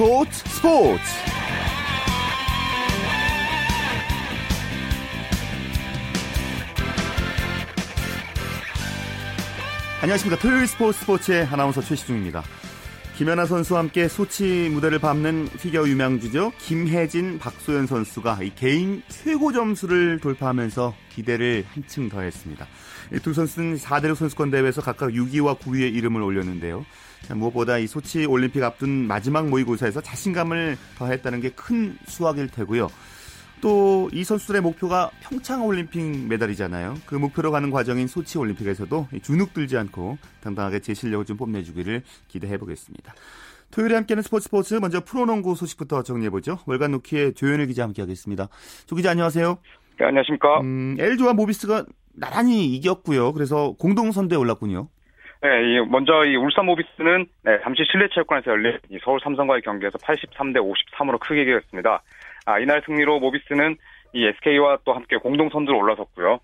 스포츠 0.00 0.32
스포츠. 0.48 1.02
안녕하십니까. 10.00 10.40
토요일 10.40 10.66
스포츠 10.66 11.00
스포츠의 11.00 11.44
아나운서 11.44 11.82
최시중입니다. 11.82 12.42
김연아 13.18 13.44
선수와 13.44 13.80
함께 13.80 14.08
소치 14.08 14.70
무대를 14.72 15.00
밟는 15.00 15.50
피겨 15.60 15.86
유망주죠. 15.86 16.52
김혜진 16.60 17.38
박소연 17.38 17.86
선수가 17.86 18.38
개인 18.56 19.02
최고 19.08 19.52
점수를 19.52 20.18
돌파하면서 20.20 20.94
기대를 21.10 21.66
한층 21.68 22.08
더했습니다. 22.08 22.66
두 23.22 23.34
선수는 23.34 23.76
4대륙 23.76 24.14
선수권 24.14 24.50
대회에서 24.50 24.80
각각 24.80 25.10
6위와 25.10 25.58
9위의 25.58 25.94
이름을 25.94 26.22
올렸는데요 26.22 26.86
무엇보다 27.34 27.78
이 27.78 27.86
소치 27.86 28.24
올림픽 28.26 28.62
앞둔 28.62 29.06
마지막 29.06 29.48
모의고사에서 29.48 30.00
자신감을 30.00 30.76
더했다는 30.98 31.40
게 31.40 31.50
큰 31.50 31.96
수확일 32.06 32.48
테고요. 32.48 32.88
또 33.60 34.08
이 34.12 34.24
선수들의 34.24 34.62
목표가 34.62 35.10
평창 35.20 35.64
올림픽 35.66 36.26
메달이잖아요. 36.28 36.94
그 37.06 37.14
목표로 37.14 37.50
가는 37.50 37.70
과정인 37.70 38.06
소치 38.06 38.38
올림픽에서도 38.38 39.08
주눅 39.22 39.52
들지 39.52 39.76
않고 39.76 40.16
당당하게 40.42 40.80
제 40.80 40.94
실력을 40.94 41.24
좀 41.26 41.36
뽐내주기를 41.36 42.02
기대해 42.28 42.56
보겠습니다. 42.58 43.14
토요일에 43.70 43.94
함께하는 43.96 44.22
스포츠 44.22 44.44
스포츠 44.44 44.74
먼저 44.74 45.04
프로농구 45.04 45.54
소식부터 45.54 46.02
정리해보죠. 46.02 46.58
월간 46.66 46.90
노키의 46.92 47.34
조현일 47.34 47.66
기자 47.66 47.84
함께하겠습니다. 47.84 48.48
조 48.86 48.96
기자 48.96 49.10
안녕하세요. 49.10 49.58
네 49.98 50.06
안녕하십니까. 50.06 50.60
음, 50.62 50.96
LG와 50.98 51.34
모비스가 51.34 51.84
나란히 52.14 52.66
이겼고요. 52.74 53.32
그래서 53.34 53.74
공동 53.78 54.10
선두에 54.10 54.36
올랐군요. 54.38 54.88
네, 55.42 55.80
먼저 55.88 56.24
이 56.26 56.36
울산 56.36 56.66
모비스는 56.66 57.26
네, 57.44 57.58
잠시 57.62 57.82
실내체육관에서 57.90 58.50
열린 58.50 58.78
서울 59.02 59.20
삼성과의 59.20 59.62
경기에서 59.62 59.96
83대 59.98 60.58
53으로 60.58 61.18
크게 61.18 61.42
이겼습니다. 61.42 62.02
아, 62.44 62.58
이날 62.58 62.82
승리로 62.84 63.20
모비스는 63.20 63.76
이 64.12 64.26
SK와 64.26 64.78
또 64.84 64.92
함께 64.92 65.16
공동 65.16 65.48
선두로 65.48 65.78
올라섰고요. 65.78 66.40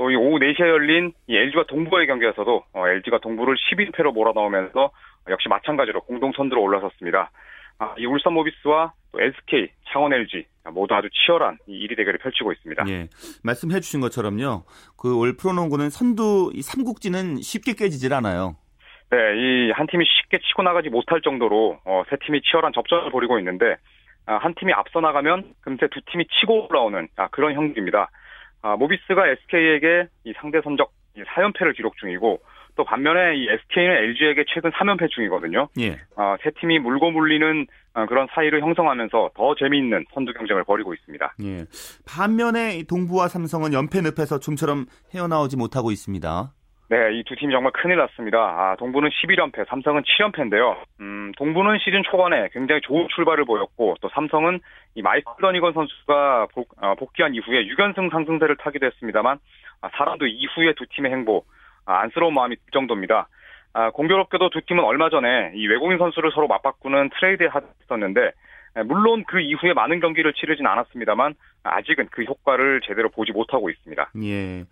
또 0.00 0.10
이 0.10 0.16
오후 0.16 0.38
4시에 0.38 0.60
열린 0.66 1.12
이 1.26 1.36
LG와 1.36 1.64
동부의 1.68 2.06
경기에서도 2.06 2.64
어, 2.72 2.88
LG가 2.88 3.18
동부를 3.18 3.54
11패로 3.56 4.14
몰아넣으면서 4.14 4.90
역시 5.28 5.50
마찬가지로 5.50 6.00
공동 6.00 6.32
선두로 6.32 6.62
올라섰습니다. 6.62 7.30
아, 7.80 7.94
이 7.98 8.04
울산 8.06 8.32
모비스와 8.34 8.92
또 9.12 9.20
SK, 9.20 9.68
창원 9.90 10.12
LG 10.12 10.44
모두 10.72 10.94
아주 10.94 11.08
치열한 11.10 11.58
이 11.66 11.86
1위 11.86 11.96
대결을 11.96 12.18
펼치고 12.20 12.52
있습니다. 12.52 12.84
예, 12.88 13.08
말씀해 13.42 13.80
주신 13.80 14.00
것처럼요. 14.00 14.64
그 14.96 15.16
올 15.18 15.36
프로농구는 15.36 15.90
선두 15.90 16.52
이 16.54 16.62
삼국지는 16.62 17.40
쉽게 17.40 17.72
깨지질 17.72 18.12
않아요. 18.14 18.56
네, 19.10 19.16
이 19.36 19.72
한 19.74 19.86
팀이 19.88 20.04
쉽게 20.04 20.38
치고 20.38 20.62
나가지 20.62 20.88
못할 20.90 21.20
정도로 21.22 21.80
어, 21.84 22.02
세 22.10 22.16
팀이 22.24 22.42
치열한 22.42 22.72
접전을 22.74 23.10
벌이고 23.10 23.38
있는데 23.40 23.76
아, 24.26 24.36
한 24.36 24.54
팀이 24.54 24.72
앞서 24.74 25.00
나가면 25.00 25.54
금세 25.62 25.88
두 25.88 26.00
팀이 26.12 26.26
치고 26.38 26.68
올라오는 26.68 27.08
아, 27.16 27.28
그런 27.28 27.54
형국입니다. 27.54 28.10
아, 28.62 28.76
모비스가 28.76 29.26
SK에게 29.26 30.06
이 30.24 30.34
상대 30.36 30.60
선적 30.62 30.92
4연패를 31.16 31.74
기록 31.74 31.96
중이고 31.96 32.40
또 32.76 32.84
반면에 32.84 33.36
이 33.36 33.48
SK는 33.48 33.96
LG에게 33.96 34.44
최근 34.52 34.70
3연패 34.70 35.10
중이거든요. 35.10 35.68
예. 35.80 35.98
어, 36.16 36.36
세 36.42 36.50
팀이 36.60 36.78
물고 36.78 37.10
물리는 37.10 37.66
어, 37.94 38.06
그런 38.06 38.26
사이를 38.32 38.60
형성하면서 38.62 39.30
더 39.34 39.54
재미있는 39.56 40.04
선두 40.14 40.32
경쟁을 40.32 40.64
벌이고 40.64 40.94
있습니다. 40.94 41.34
예. 41.42 41.64
반면에 42.06 42.82
동부와 42.88 43.28
삼성은 43.28 43.72
연패 43.72 44.00
늪에서 44.02 44.38
좀처럼 44.38 44.86
헤어나오지 45.14 45.56
못하고 45.56 45.90
있습니다. 45.90 46.52
네, 46.90 46.96
이 47.14 47.22
두 47.22 47.36
팀이 47.36 47.52
정말 47.52 47.70
큰일 47.72 47.98
났습니다. 47.98 48.36
아, 48.38 48.74
동부는 48.76 49.10
11연패, 49.10 49.68
삼성은 49.68 50.02
7연패인데요. 50.02 50.76
음, 51.00 51.30
동부는 51.38 51.78
시즌 51.84 52.02
초반에 52.02 52.48
굉장히 52.52 52.80
좋은 52.80 53.06
출발을 53.14 53.44
보였고, 53.44 53.94
또 54.00 54.08
삼성은 54.08 54.58
이 54.96 55.02
마이클 55.02 55.32
더니건 55.40 55.72
선수가 55.72 56.48
복, 56.52 56.70
어, 56.82 56.96
복귀한 56.96 57.32
이후에 57.36 57.68
6연승 57.68 58.10
상승세를 58.10 58.56
타기도 58.56 58.86
했습니다만, 58.86 59.38
아, 59.82 59.88
사람도 59.96 60.26
이후에 60.26 60.74
두 60.76 60.84
팀의 60.86 61.12
행보, 61.12 61.44
아, 61.46 61.59
안쓰러운 61.98 62.34
마음이 62.34 62.56
들 62.56 62.64
정도입니다. 62.72 63.28
아, 63.72 63.90
공교롭게도 63.90 64.50
두 64.50 64.60
팀은 64.66 64.82
얼마 64.84 65.10
전에 65.10 65.52
이 65.54 65.66
외국인 65.66 65.98
선수를 65.98 66.32
서로 66.32 66.48
맞바꾸는 66.48 67.10
트레이드에 67.18 67.48
했었는데 67.82 68.32
물론 68.86 69.24
그 69.26 69.40
이후에 69.40 69.72
많은 69.72 70.00
경기를 70.00 70.32
치르진 70.32 70.66
않았습니다만 70.66 71.34
아직은 71.64 72.08
그 72.10 72.22
효과를 72.22 72.80
제대로 72.86 73.08
보지 73.10 73.32
못하고 73.32 73.70
있습니다. 73.70 74.10
예. 74.22 74.64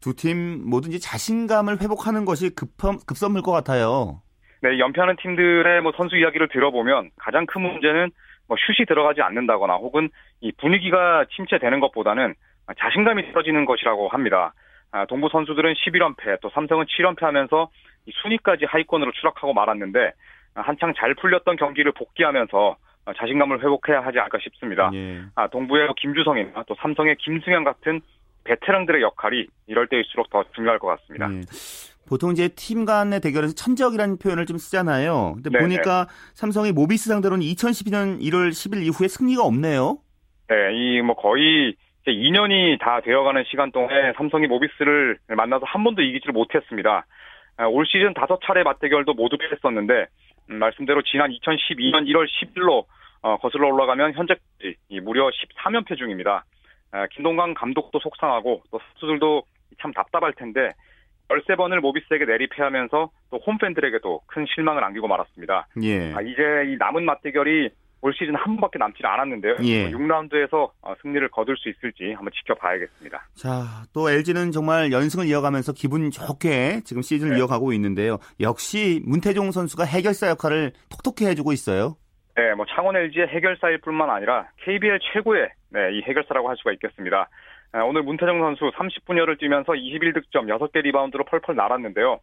두 0.00 0.14
팀 0.14 0.68
뭐든지 0.68 1.00
자신감을 1.00 1.80
회복하는 1.82 2.24
것이 2.24 2.54
급함, 2.54 2.98
급선물 3.06 3.42
것 3.42 3.52
같아요. 3.52 4.22
네, 4.62 4.78
연패하는 4.78 5.16
팀들의 5.16 5.80
뭐 5.82 5.92
선수 5.96 6.16
이야기를 6.16 6.48
들어보면 6.48 7.10
가장 7.16 7.44
큰 7.46 7.62
문제는 7.62 8.10
뭐 8.48 8.56
슛이 8.56 8.86
들어가지 8.86 9.20
않는다거나 9.22 9.74
혹은 9.74 10.08
이 10.40 10.52
분위기가 10.52 11.24
침체되는 11.34 11.80
것보다는 11.80 12.34
자신감이 12.78 13.32
떨어지는 13.32 13.64
것이라고 13.64 14.08
합니다. 14.08 14.54
아, 14.92 15.04
동부 15.06 15.28
선수들은 15.30 15.74
11연패, 15.74 16.40
또 16.40 16.50
삼성은 16.50 16.86
7연패 16.86 17.20
하면서 17.22 17.68
순위까지 18.22 18.64
하위권으로 18.66 19.12
추락하고 19.12 19.52
말았는데 19.52 20.12
한창 20.54 20.94
잘 20.96 21.14
풀렸던 21.14 21.56
경기를 21.56 21.92
복귀하면서 21.92 22.76
자신감을 23.16 23.58
회복해야 23.58 24.00
하지 24.00 24.18
않을까 24.18 24.38
싶습니다. 24.42 24.90
예. 24.94 25.22
아, 25.34 25.48
동부의 25.48 25.88
김주성이나 25.96 26.64
또 26.66 26.74
삼성의 26.80 27.16
김승현 27.16 27.62
같은 27.64 28.00
베테랑들의 28.44 29.02
역할이 29.02 29.46
이럴 29.66 29.86
때일수록 29.88 30.30
더 30.30 30.44
중요할 30.54 30.78
것 30.78 30.88
같습니다. 30.88 31.28
예. 31.32 31.40
보통 32.08 32.30
이제 32.30 32.48
팀 32.48 32.84
간의 32.84 33.20
대결에서 33.20 33.52
천적이라는 33.54 34.18
표현을 34.18 34.46
좀 34.46 34.58
쓰잖아요. 34.58 35.32
근데 35.34 35.50
네네. 35.50 35.62
보니까 35.62 36.06
삼성이 36.34 36.70
모비스 36.72 37.08
상대로는 37.10 37.44
2012년 37.44 38.20
1월 38.20 38.50
10일 38.50 38.82
이후에 38.84 39.08
승리가 39.08 39.42
없네요. 39.42 39.98
네, 40.48 40.54
이 40.72 41.02
뭐 41.02 41.16
거의 41.16 41.74
2년이 42.12 42.78
다 42.80 43.00
되어가는 43.00 43.44
시간 43.48 43.72
동안에 43.72 44.12
삼성이 44.16 44.46
모비스를 44.46 45.18
만나서 45.28 45.64
한 45.66 45.84
번도 45.84 46.02
이기지를 46.02 46.32
못했습니다. 46.32 47.06
아, 47.56 47.66
올 47.66 47.86
시즌 47.86 48.14
다섯 48.14 48.40
차례 48.44 48.62
맞대결도 48.62 49.14
모두 49.14 49.36
패했었는데 49.38 50.06
음, 50.50 50.58
말씀대로 50.58 51.02
지난 51.02 51.30
2012년 51.30 52.06
1월 52.06 52.26
10일로 52.26 52.84
어, 53.22 53.36
거슬러 53.38 53.68
올라가면 53.68 54.12
현재까지 54.14 55.00
무려 55.02 55.28
13연패 55.30 55.96
중입니다. 55.96 56.44
아, 56.92 57.06
김동관 57.08 57.54
감독도 57.54 57.98
속상하고 57.98 58.62
또 58.70 58.80
선수들도 58.92 59.42
참 59.80 59.92
답답할 59.92 60.32
텐데 60.34 60.70
13번을 61.28 61.80
모비스에게 61.80 62.24
내리패하면서 62.24 63.10
또 63.30 63.38
홈팬들에게도 63.38 64.20
큰 64.26 64.46
실망을 64.54 64.84
안기고 64.84 65.08
말았습니다. 65.08 65.66
예. 65.82 66.14
아, 66.14 66.20
이제 66.20 66.42
이 66.68 66.76
남은 66.78 67.04
맞대결이 67.04 67.70
올 68.02 68.12
시즌 68.14 68.34
한 68.34 68.44
번밖에 68.56 68.78
남지 68.78 69.00
않았는데요. 69.02 69.56
예. 69.62 69.90
6라운드에서 69.90 70.70
어, 70.82 70.94
승리를 71.02 71.28
거둘 71.30 71.56
수 71.56 71.68
있을지 71.68 72.12
한번 72.12 72.30
지켜봐야겠습니다. 72.34 73.28
자, 73.34 73.84
또 73.92 74.10
LG는 74.10 74.52
정말 74.52 74.92
연승을 74.92 75.26
이어가면서 75.26 75.72
기분 75.72 76.10
좋게 76.10 76.82
지금 76.84 77.02
시즌을 77.02 77.32
네. 77.32 77.38
이어가고 77.38 77.72
있는데요. 77.72 78.18
역시 78.40 79.00
문태종 79.04 79.50
선수가 79.50 79.84
해결사 79.84 80.28
역할을 80.28 80.72
톡톡히 80.90 81.26
해주고 81.26 81.52
있어요. 81.52 81.96
네, 82.36 82.54
뭐 82.54 82.66
창원 82.68 82.96
LG의 82.96 83.28
해결사일 83.28 83.78
뿐만 83.80 84.10
아니라 84.10 84.48
KBL 84.58 84.98
최고의 85.12 85.48
네, 85.70 85.80
이 85.94 86.02
해결사라고 86.02 86.48
할 86.48 86.56
수가 86.58 86.72
있겠습니다. 86.72 87.28
아, 87.72 87.82
오늘 87.82 88.02
문태정 88.02 88.40
선수 88.40 88.70
30분여를 88.76 89.38
뛰면서 89.38 89.72
21득점, 89.72 90.46
6개 90.48 90.82
리바운드로 90.82 91.24
펄펄 91.24 91.56
날았는데요. 91.56 92.20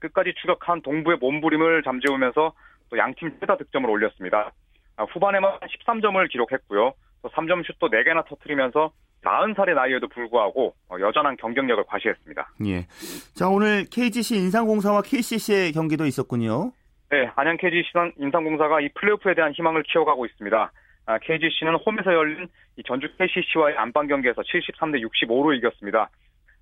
끝까지 0.00 0.34
추격한 0.40 0.82
동부의 0.82 1.18
몸부림을 1.18 1.82
잠재우면서 1.82 2.52
또 2.90 2.98
양팀 2.98 3.40
최다 3.40 3.56
득점을 3.56 3.88
올렸습니다. 3.88 4.52
아, 4.96 5.04
후반에만 5.04 5.58
13점을 5.60 6.28
기록했고요. 6.30 6.92
또 7.22 7.28
3점 7.30 7.66
슛도 7.66 7.88
4개나 7.90 8.26
터트리면서 8.26 8.90
40살의 9.22 9.74
나이에도 9.74 10.08
불구하고 10.08 10.74
어, 10.88 10.96
여전한 11.00 11.36
경쟁력을 11.36 11.82
과시했습니다. 11.84 12.48
예. 12.66 12.86
자, 13.34 13.48
오늘 13.48 13.84
KGC 13.90 14.36
인상공사와 14.36 15.02
KCC의 15.02 15.72
경기도 15.72 16.06
있었군요. 16.06 16.72
네, 17.10 17.30
안양 17.34 17.56
KGC 17.56 17.90
인상공사가 18.18 18.80
이 18.80 18.88
플레이오프에 18.94 19.34
대한 19.34 19.52
희망을 19.52 19.82
키워가고 19.84 20.26
있습니다. 20.26 20.72
아, 21.06 21.18
KGC는 21.18 21.76
홈에서 21.86 22.12
열린 22.12 22.48
이 22.76 22.82
전주 22.84 23.08
KCC와의 23.16 23.76
안방 23.76 24.06
경기에서 24.06 24.42
73대 24.42 25.00
65로 25.02 25.56
이겼습니다. 25.56 26.10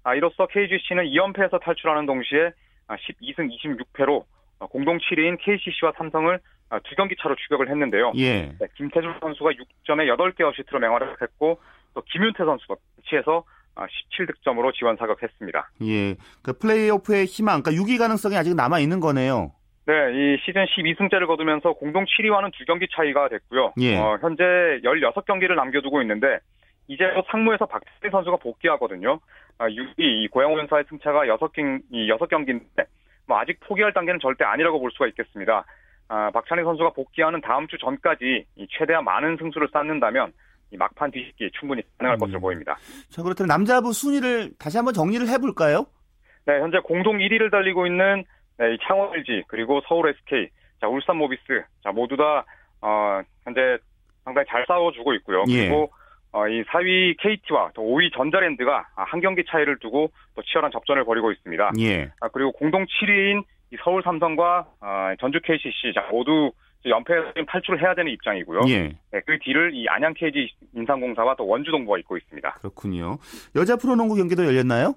아, 0.02 0.14
이로써 0.14 0.46
KGC는 0.46 1.04
2연패에서 1.04 1.60
탈출하는 1.60 2.06
동시에 2.06 2.52
12승 2.88 3.50
26패로 3.50 4.24
어, 4.58 4.66
공동 4.66 4.98
7위인 4.98 5.38
KCC와 5.40 5.92
삼성을 5.96 6.34
아, 6.34 6.38
두 6.80 6.94
경기 6.96 7.14
차로 7.20 7.36
추격을 7.36 7.68
했는데요. 7.68 8.12
예. 8.16 8.52
네, 8.58 8.66
김태준 8.76 9.14
선수가 9.20 9.50
6점에 9.50 10.06
8개 10.16 10.42
어시트로 10.42 10.78
맹활약 10.80 11.20
했고 11.22 11.60
또 11.94 12.02
김윤태 12.02 12.44
선수가 12.44 12.74
치에서 13.08 13.44
17득점으로 13.76 14.68
아, 14.68 14.72
지원 14.74 14.96
사격했습니다. 14.96 15.70
예. 15.82 16.14
그 16.42 16.58
플레이오프의 16.58 17.26
희망, 17.26 17.62
그러니까 17.62 17.82
6위 17.82 17.98
가능성이 17.98 18.36
아직 18.36 18.54
남아 18.54 18.78
있는 18.78 19.00
거네요. 19.00 19.52
네, 19.86 19.92
이 20.14 20.38
시즌 20.44 20.64
12승째를 20.64 21.26
거두면서 21.26 21.74
공동 21.74 22.04
7위와는 22.04 22.52
두 22.56 22.64
경기 22.64 22.86
차이가 22.94 23.28
됐고요. 23.28 23.74
예. 23.80 23.96
어, 23.98 24.18
현재 24.20 24.42
16경기를 24.82 25.54
남겨두고 25.54 26.00
있는데 26.02 26.38
이제 26.88 27.04
상무에서 27.30 27.66
박태민 27.66 28.10
선수가 28.10 28.38
복귀하거든요. 28.38 29.20
아, 29.58 29.68
6위 29.68 29.98
이 29.98 30.28
고양오연사의 30.28 30.84
승차가 30.88 31.24
6경, 31.26 31.82
이 31.90 32.10
6경기인데 32.10 32.86
뭐 33.26 33.38
아직 33.38 33.58
포기할 33.60 33.92
단계는 33.92 34.20
절대 34.20 34.44
아니라고 34.44 34.80
볼 34.80 34.90
수가 34.92 35.06
있겠습니다. 35.08 35.64
아, 36.08 36.30
박찬희 36.30 36.62
선수가 36.62 36.90
복귀하는 36.90 37.40
다음 37.40 37.66
주 37.66 37.78
전까지 37.78 38.46
최대한 38.78 39.04
많은 39.04 39.36
승수를 39.38 39.68
쌓는다면 39.72 40.32
막판 40.76 41.10
뒤집기 41.10 41.50
충분히 41.58 41.82
가능할 41.98 42.16
음. 42.16 42.20
것으로 42.20 42.40
보입니다. 42.40 42.76
자, 43.08 43.22
그렇다면 43.22 43.48
남자부 43.48 43.92
순위를 43.92 44.52
다시 44.58 44.76
한번 44.76 44.92
정리를 44.92 45.26
해볼까요? 45.28 45.86
네, 46.46 46.60
현재 46.60 46.78
공동 46.84 47.18
1위를 47.18 47.50
달리고 47.50 47.86
있는 47.86 48.24
네, 48.58 48.76
창원 48.86 49.14
LG 49.14 49.44
그리고 49.48 49.80
서울 49.88 50.10
SK, 50.10 50.48
자 50.80 50.88
울산 50.88 51.16
모비스, 51.16 51.64
자 51.82 51.90
모두 51.90 52.16
다 52.16 52.44
어, 52.80 53.22
현재 53.44 53.78
상당히 54.24 54.46
잘 54.48 54.64
싸워주고 54.66 55.14
있고요. 55.14 55.44
예. 55.48 55.68
그리고 55.68 55.90
어, 56.32 56.48
이 56.48 56.62
4위 56.64 57.16
KT와 57.20 57.70
또 57.74 57.82
5위 57.82 58.12
전자랜드가 58.14 58.88
한 58.94 59.20
경기 59.20 59.44
차이를 59.48 59.78
두고 59.78 60.10
또 60.34 60.42
치열한 60.42 60.72
접전을 60.72 61.04
벌이고 61.04 61.30
있습니다. 61.32 61.72
예. 61.80 62.10
아, 62.20 62.28
그리고 62.28 62.52
공동 62.52 62.84
7위인 62.84 63.42
이 63.42 63.44
서울 63.82 64.02
삼성과 64.02 64.66
어, 64.80 65.14
전주 65.20 65.40
KCC 65.42 65.92
자 65.94 66.06
모두 66.10 66.52
연패에서 66.86 67.32
탈출을 67.48 67.80
해야 67.80 67.94
되는 67.94 68.12
입장이고요. 68.12 68.60
예. 68.68 68.88
네, 69.10 69.20
그 69.26 69.38
뒤를 69.40 69.74
이 69.74 69.86
안양 69.88 70.14
KG 70.14 70.48
인삼공사와 70.74 71.34
또 71.36 71.46
원주 71.46 71.70
동부가 71.70 71.98
잇고 71.98 72.16
있습니다. 72.16 72.50
그렇군요. 72.60 73.16
여자 73.56 73.76
프로농구 73.76 74.16
경기도 74.16 74.44
열렸나요? 74.44 74.94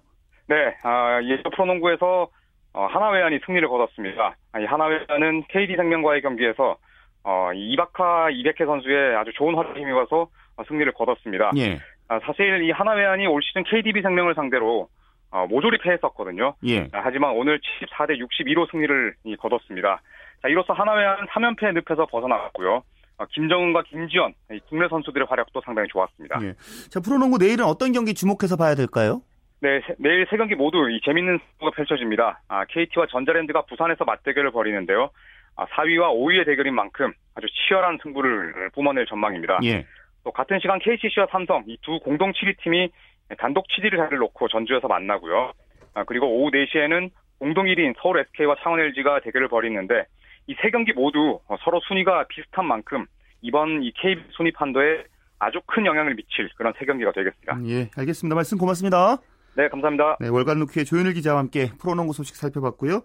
네, 0.47 0.75
아, 0.83 1.19
여자 1.23 1.49
프로농구에서 1.49 2.29
어, 2.73 2.85
하나회안이 2.85 3.39
승리를 3.45 3.67
거뒀습니다. 3.67 4.35
이 4.59 4.65
하나회안은 4.65 5.43
KD생명과의 5.49 6.21
경기에서 6.21 6.77
어, 7.23 7.51
이바카 7.53 8.29
이백혜 8.31 8.65
선수의 8.65 9.15
아주 9.15 9.31
좋은 9.33 9.55
활약에 9.55 9.79
힘입어서 9.79 10.27
승리를 10.67 10.91
거뒀습니다. 10.93 11.51
예. 11.57 11.79
아, 12.07 12.19
사실 12.25 12.63
이 12.63 12.71
하나회안이 12.71 13.27
올 13.27 13.41
시즌 13.41 13.63
KDB 13.63 14.01
생명을 14.01 14.35
상대로 14.35 14.89
어, 15.31 15.45
모조리 15.47 15.77
패했었거든요. 15.79 16.55
예. 16.65 16.81
아, 16.93 17.01
하지만 17.03 17.31
오늘 17.35 17.59
74대 17.81 18.17
62로 18.19 18.69
승리를 18.71 19.15
거뒀습니다. 19.39 20.01
자, 20.41 20.47
이로써 20.47 20.73
하나회안 20.73 21.27
3연패 21.27 21.73
늪에서 21.73 22.05
벗어나갔고요. 22.05 22.83
어, 23.19 23.25
김정은과 23.31 23.83
김지현 23.83 24.33
국내 24.69 24.87
선수들의 24.87 25.25
활약도 25.29 25.61
상당히 25.65 25.87
좋았습니다. 25.89 26.39
예. 26.43 26.53
자, 26.89 26.99
프로농구 26.99 27.39
내일은 27.39 27.65
어떤 27.65 27.91
경기 27.91 28.13
주목해서 28.13 28.55
봐야 28.55 28.75
될까요? 28.75 29.21
네, 29.59 29.81
내일 29.97 30.27
세 30.29 30.37
경기 30.37 30.53
모두 30.53 30.87
이 30.91 31.01
재밌는 31.03 31.39
승부가 31.39 31.71
펼쳐집니다. 31.75 32.41
아, 32.47 32.65
KT와 32.65 33.07
전자랜드가 33.09 33.63
부산에서 33.63 34.05
맞대결을 34.05 34.51
벌이는데요. 34.51 35.09
아, 35.55 35.65
4위와 35.65 36.13
5위의 36.13 36.45
대결인 36.45 36.75
만큼 36.75 37.11
아주 37.33 37.47
치열한 37.47 37.97
승부를 38.03 38.69
뿜어낼 38.75 39.07
전망입니다. 39.07 39.59
예. 39.63 39.85
또 40.23 40.31
같은 40.31 40.59
시간 40.61 40.77
KCC와 40.77 41.27
삼성 41.31 41.63
이 41.67 41.77
두 41.81 41.99
공동 41.99 42.31
7위 42.33 42.57
팀이 42.61 42.91
단독 43.39 43.65
7위를 43.67 43.97
자리를 43.97 44.17
놓고 44.17 44.47
전주에서 44.47 44.87
만나고요. 44.87 45.51
아, 45.93 46.03
그리고 46.05 46.27
오후 46.27 46.51
4시에는 46.51 47.09
공동 47.39 47.65
1위인 47.65 47.93
서울 48.01 48.19
SK와 48.19 48.55
창원 48.63 48.79
LG가 48.79 49.19
대결을 49.21 49.47
벌이는데 49.47 50.05
이 50.47 50.55
세 50.61 50.69
경기 50.71 50.93
모두 50.93 51.39
서로 51.63 51.81
순위가 51.87 52.25
비슷한 52.29 52.65
만큼 52.65 53.05
이번 53.41 53.83
이 53.83 53.91
K 54.01 54.15
순위 54.31 54.51
판도에 54.53 55.03
아주 55.39 55.59
큰 55.67 55.85
영향을 55.85 56.15
미칠 56.15 56.49
그런 56.55 56.73
세 56.79 56.85
경기가 56.85 57.11
되겠습니다. 57.11 57.53
음, 57.55 57.67
예, 57.67 57.89
알겠습니다. 57.97 58.33
말씀 58.33 58.57
고맙습니다. 58.57 59.17
네, 59.55 59.67
감사합니다. 59.69 60.17
네, 60.21 60.29
월간 60.29 60.59
루키의 60.59 60.85
조현일 60.85 61.13
기자와 61.13 61.39
함께 61.39 61.69
프로농구 61.79 62.13
소식 62.13 62.35
살펴봤고요. 62.37 63.01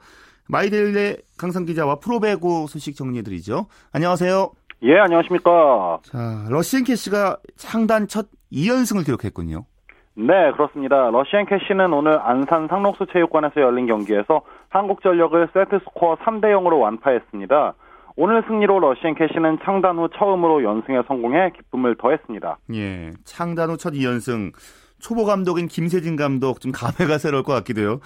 마이데일리 0.48 1.18
강산 1.38 1.64
기자와 1.64 1.96
프로배구 1.96 2.66
소식 2.68 2.94
정리해드리죠. 2.96 3.66
안녕하세요. 3.92 4.52
예, 4.84 4.98
안녕하십니까. 4.98 6.00
자, 6.04 6.46
러시앤캐시가 6.48 7.38
창단 7.56 8.06
첫 8.08 8.28
2연승을 8.52 9.04
기록했군요. 9.04 9.64
네, 10.14 10.52
그렇습니다. 10.52 11.10
러시안 11.10 11.46
캐시는 11.46 11.92
오늘 11.92 12.20
안산 12.20 12.68
상록수 12.68 13.06
체육관에서 13.12 13.60
열린 13.60 13.86
경기에서 13.86 14.42
한국전력을 14.68 15.48
세트 15.54 15.78
스코어 15.84 16.16
3대 16.16 16.44
0으로 16.52 16.80
완파했습니다. 16.80 17.74
오늘 18.16 18.42
승리로 18.46 18.78
러시안 18.78 19.14
캐시는 19.14 19.58
창단 19.64 19.96
후 19.96 20.08
처음으로 20.18 20.62
연승에 20.64 21.02
성공해 21.08 21.50
기쁨을 21.56 21.96
더했습니다. 21.96 22.58
예, 22.74 23.10
창단 23.24 23.70
후 23.70 23.76
첫 23.78 23.94
2연승. 23.94 24.52
초보 25.00 25.24
감독인 25.24 25.66
김세진 25.66 26.14
감독 26.16 26.60
좀 26.60 26.72
감회가 26.72 27.18
새로울 27.18 27.42
것 27.42 27.52
같기도 27.54 27.80
해요. 27.80 28.00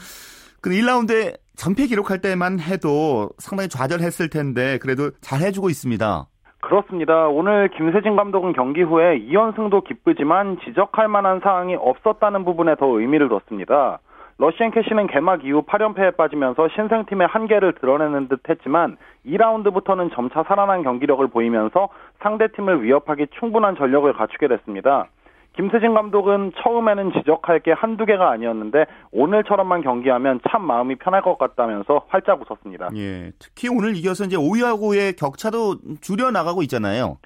근데 0.63 0.79
1라운드에 0.81 1.37
전패 1.57 1.87
기록할 1.89 2.21
때만 2.21 2.61
해도 2.61 3.31
상당히 3.39 3.69
좌절했을 3.69 4.31
텐데 4.31 4.79
그래도 4.79 5.11
잘 5.21 5.41
해주고 5.41 5.69
있습니다. 5.71 6.27
그렇습니다. 6.67 7.29
오늘 7.29 7.69
김세진 7.69 8.17
감독은 8.17 8.53
경기 8.53 8.83
후에 8.83 9.21
2연승도 9.21 9.85
기쁘지만 9.85 10.59
지적할 10.65 11.07
만한 11.07 11.39
사항이 11.39 11.77
없었다는 11.77 12.45
부분에 12.45 12.75
더 12.75 12.87
의미를 12.87 13.29
뒀습니다. 13.29 14.01
러시안 14.39 14.73
캐시는 14.73 15.07
개막 15.07 15.45
이후 15.45 15.63
8연패에 15.63 16.17
빠지면서 16.17 16.69
신생팀의 16.71 17.29
한계를 17.29 17.75
드러내는 17.75 18.27
듯 18.27 18.41
했지만 18.51 18.97
2라운드부터는 19.27 20.13
점차 20.13 20.43
살아난 20.43 20.83
경기력을 20.83 21.25
보이면서 21.29 21.89
상대팀을 22.19 22.83
위협하기 22.83 23.29
충분한 23.39 23.77
전력을 23.77 24.13
갖추게 24.13 24.49
됐습니다. 24.49 25.07
김세진 25.57 25.95
감독은 25.95 26.53
처음에는 26.63 27.13
지적할 27.13 27.61
게 27.61 27.73
한두 27.73 28.05
개가 28.05 28.31
아니었는데 28.31 28.87
오늘처럼만 29.13 29.83
경기하면 29.83 30.41
참 30.51 30.63
마음이 30.67 30.97
편할 30.97 31.23
것 31.23 31.39
같다면서 31.39 32.05
활짝 32.09 32.41
웃었습니다. 32.43 32.91
예, 32.97 33.33
특히 33.39 33.69
오늘 33.69 33.97
이겨서 33.97 34.25
이제 34.25 34.37
5위하고의 34.37 35.17
격차도 35.19 35.77
줄여 36.01 36.31
나가고 36.31 36.63
있잖아요. 36.63 37.17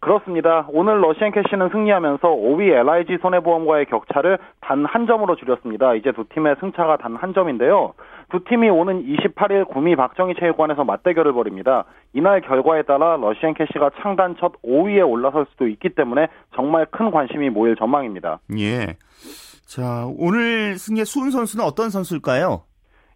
그렇습니다. 0.00 0.66
오늘 0.70 1.00
러시안 1.00 1.32
캐시는 1.32 1.70
승리하면서 1.70 2.28
5위 2.28 2.70
LIG 2.70 3.18
손해보험과의 3.22 3.86
격차를 3.86 4.38
단 4.60 4.84
한 4.84 5.06
점으로 5.06 5.36
줄였습니다. 5.36 5.94
이제 5.94 6.12
두 6.12 6.24
팀의 6.28 6.56
승차가 6.60 6.98
단 6.98 7.16
한 7.16 7.32
점인데요. 7.34 7.94
두 8.30 8.42
팀이 8.44 8.68
오는 8.68 9.04
28일 9.04 9.68
구미 9.68 9.94
박정희 9.96 10.34
체육관에서 10.38 10.84
맞대결을 10.84 11.32
벌입니다. 11.32 11.84
이날 12.12 12.40
결과에 12.40 12.82
따라 12.82 13.16
러시앤캐시가 13.16 13.90
창단 14.02 14.36
첫 14.40 14.60
5위에 14.62 15.08
올라설 15.08 15.46
수도 15.50 15.68
있기 15.68 15.90
때문에 15.90 16.28
정말 16.54 16.86
큰 16.86 17.10
관심이 17.10 17.50
모일 17.50 17.76
전망입니다. 17.76 18.40
예. 18.58 18.96
자, 19.66 20.06
오늘 20.18 20.76
승리의 20.76 21.04
수훈 21.04 21.30
선수는 21.30 21.64
어떤 21.64 21.90
선수일까요? 21.90 22.62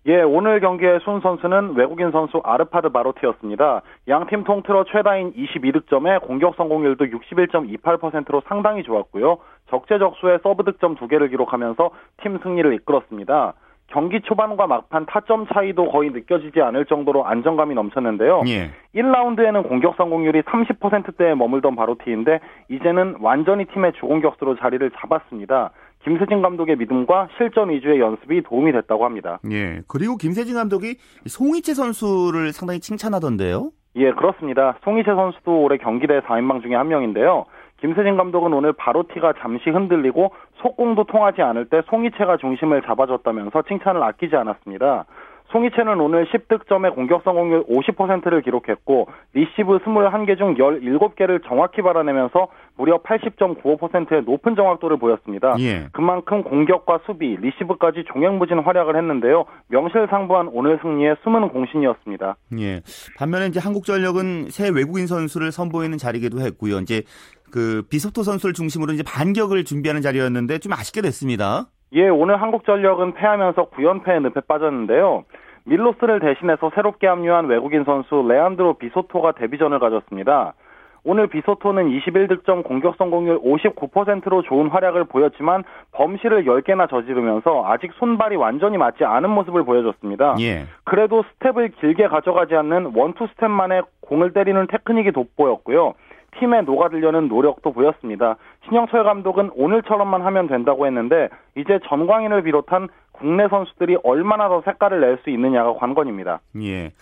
예, 0.06 0.22
오늘 0.22 0.60
경기의 0.60 1.00
수훈 1.04 1.20
선수는 1.20 1.74
외국인 1.76 2.10
선수 2.10 2.40
아르파드 2.42 2.88
바로티였습니다. 2.88 3.82
양팀 4.08 4.44
통틀어 4.44 4.84
최다인 4.84 5.34
22득점에 5.34 6.22
공격 6.22 6.54
성공률도 6.56 7.04
61.28%로 7.04 8.42
상당히 8.48 8.82
좋았고요. 8.82 9.38
적재적소에 9.68 10.38
서브 10.42 10.64
득점 10.64 10.96
2개를 10.96 11.28
기록하면서 11.28 11.90
팀 12.22 12.38
승리를 12.42 12.72
이끌었습니다. 12.76 13.52
경기 13.90 14.20
초반과 14.20 14.66
막판 14.66 15.06
타점 15.06 15.46
차이도 15.48 15.90
거의 15.90 16.10
느껴지지 16.10 16.60
않을 16.62 16.86
정도로 16.86 17.26
안정감이 17.26 17.74
넘쳤는데요. 17.74 18.42
예. 18.46 18.70
1라운드에는 18.94 19.68
공격 19.68 19.96
성공률이 19.96 20.42
30%대에 20.42 21.34
머물던 21.34 21.76
바로티인데 21.76 22.40
이제는 22.70 23.16
완전히 23.20 23.66
팀의 23.66 23.92
주공격수로 23.94 24.56
자리를 24.56 24.90
잡았습니다. 24.98 25.70
김세진 26.04 26.40
감독의 26.40 26.76
믿음과 26.76 27.28
실전 27.36 27.70
위주의 27.70 28.00
연습이 28.00 28.42
도움이 28.42 28.72
됐다고 28.72 29.04
합니다. 29.04 29.38
예. 29.50 29.82
그리고 29.88 30.16
김세진 30.16 30.54
감독이 30.54 30.96
송이채 31.26 31.74
선수를 31.74 32.52
상당히 32.52 32.80
칭찬하던데요. 32.80 33.70
예, 33.96 34.12
그렇습니다. 34.12 34.78
송이채 34.84 35.10
선수도 35.10 35.62
올해 35.62 35.76
경기대 35.78 36.20
4인방 36.20 36.62
중에 36.62 36.74
한 36.74 36.88
명인데요. 36.88 37.46
김세진 37.80 38.16
감독은 38.16 38.52
오늘 38.52 38.72
바로티가 38.72 39.34
잠시 39.40 39.70
흔들리고 39.70 40.32
속공도 40.62 41.04
통하지 41.04 41.42
않을 41.42 41.66
때 41.66 41.82
송희채가 41.88 42.36
중심을 42.38 42.82
잡아줬다면서 42.82 43.62
칭찬을 43.62 44.02
아끼지 44.02 44.36
않았습니다. 44.36 45.06
송희채는 45.52 46.00
오늘 46.00 46.26
10득점에 46.26 46.94
공격 46.94 47.22
성공률 47.24 47.64
50%를 47.64 48.42
기록했고 48.42 49.08
리시브 49.34 49.78
21개 49.78 50.38
중 50.38 50.54
17개를 50.54 51.44
정확히 51.46 51.82
받아내면서 51.82 52.48
무려 52.76 52.98
80.95%의 52.98 54.22
높은 54.22 54.54
정확도를 54.54 54.98
보였습니다. 54.98 55.56
예. 55.58 55.88
그만큼 55.92 56.42
공격과 56.42 57.00
수비, 57.04 57.36
리시브까지 57.36 58.04
종횡무진 58.12 58.60
활약을 58.60 58.96
했는데요. 58.96 59.44
명실상부한 59.68 60.50
오늘 60.52 60.78
승리의 60.82 61.16
숨은 61.24 61.48
공신이었습니다. 61.48 62.36
예. 62.60 62.80
반면에 63.18 63.46
이제 63.46 63.60
한국전력은 63.60 64.50
새 64.50 64.70
외국인 64.70 65.06
선수를 65.06 65.50
선보이는 65.50 65.98
자리기도 65.98 66.40
했고요. 66.40 66.78
이제 66.78 67.02
그 67.50 67.82
비소토 67.90 68.22
선수를 68.22 68.52
중심으로 68.52 68.92
이제 68.92 69.02
반격을 69.02 69.64
준비하는 69.64 70.02
자리였는데 70.02 70.58
좀 70.58 70.72
아쉽게 70.72 71.02
됐습니다. 71.02 71.66
예, 71.92 72.08
오늘 72.08 72.40
한국전력은 72.40 73.14
패하면서 73.14 73.70
9연패의 73.70 74.22
늪에 74.22 74.40
빠졌는데요. 74.46 75.24
밀로스를 75.64 76.20
대신해서 76.20 76.70
새롭게 76.74 77.06
합류한 77.06 77.46
외국인 77.46 77.84
선수 77.84 78.24
레안드로 78.26 78.74
비소토가 78.74 79.32
데뷔전을 79.32 79.78
가졌습니다. 79.78 80.54
오늘 81.02 81.28
비소토는 81.28 81.88
21득점 81.88 82.62
공격 82.62 82.96
성공률 82.96 83.40
59%로 83.40 84.42
좋은 84.42 84.68
활약을 84.68 85.04
보였지만 85.04 85.64
범실을 85.92 86.44
10개나 86.44 86.90
저지르면서 86.90 87.64
아직 87.66 87.90
손발이 87.98 88.36
완전히 88.36 88.76
맞지 88.76 89.04
않은 89.04 89.30
모습을 89.30 89.64
보여줬습니다. 89.64 90.36
예. 90.40 90.66
그래도 90.84 91.24
스텝을 91.32 91.70
길게 91.80 92.08
가져가지 92.08 92.54
않는 92.54 92.92
원투 92.94 93.28
스텝만에 93.34 93.82
공을 94.02 94.32
때리는 94.32 94.66
테크닉이 94.66 95.12
돋보였고요. 95.12 95.94
팀에 96.38 96.62
녹아들려는 96.62 97.28
노력도 97.28 97.72
보였습니다. 97.72 98.36
신영철 98.68 99.04
감독은 99.04 99.50
오늘처럼만 99.54 100.22
하면 100.22 100.46
된다고 100.46 100.86
했는데 100.86 101.28
이제 101.56 101.78
전광인을 101.88 102.42
비롯한 102.42 102.88
국내 103.12 103.48
선수들이 103.48 103.98
얼마나 104.02 104.48
더 104.48 104.62
색깔을 104.64 105.00
낼 105.00 105.18
수 105.22 105.30
있느냐가 105.30 105.74
관건입니다. 105.74 106.40
예. 106.62 106.92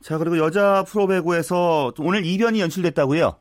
자, 0.00 0.18
그리고 0.18 0.38
여자 0.38 0.82
프로배구에서 0.90 1.92
오늘 2.00 2.24
이변이 2.24 2.60
연출됐다고요? 2.60 3.34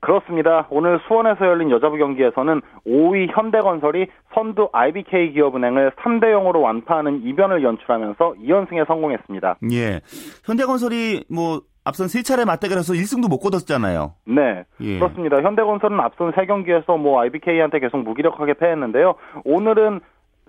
그렇습니다. 0.00 0.66
오늘 0.70 1.00
수원에서 1.08 1.46
열린 1.46 1.70
여자부 1.70 1.96
경기에서는 1.96 2.60
5위 2.86 3.34
현대건설이 3.34 4.06
선두 4.34 4.68
IBK 4.70 5.32
기업은행을 5.32 5.92
3대 5.92 6.24
0으로 6.24 6.60
완파하는 6.60 7.22
이변을 7.24 7.62
연출하면서 7.64 8.34
2연승에 8.44 8.86
성공했습니다. 8.86 9.56
예. 9.72 10.00
현대건설이 10.44 11.24
뭐 11.30 11.62
앞선 11.84 12.08
세 12.08 12.22
차례 12.22 12.44
맞대결해서 12.44 12.94
1승도 12.94 13.28
못 13.28 13.38
거뒀잖아요. 13.38 14.14
네. 14.26 14.64
예. 14.80 14.98
그렇습니다. 14.98 15.42
현대건설은 15.42 16.00
앞선 16.00 16.32
세 16.34 16.46
경기에서 16.46 16.96
뭐 16.96 17.20
IBK한테 17.20 17.78
계속 17.78 17.98
무기력하게 17.98 18.54
패했는데요. 18.54 19.14
오늘은 19.44 20.00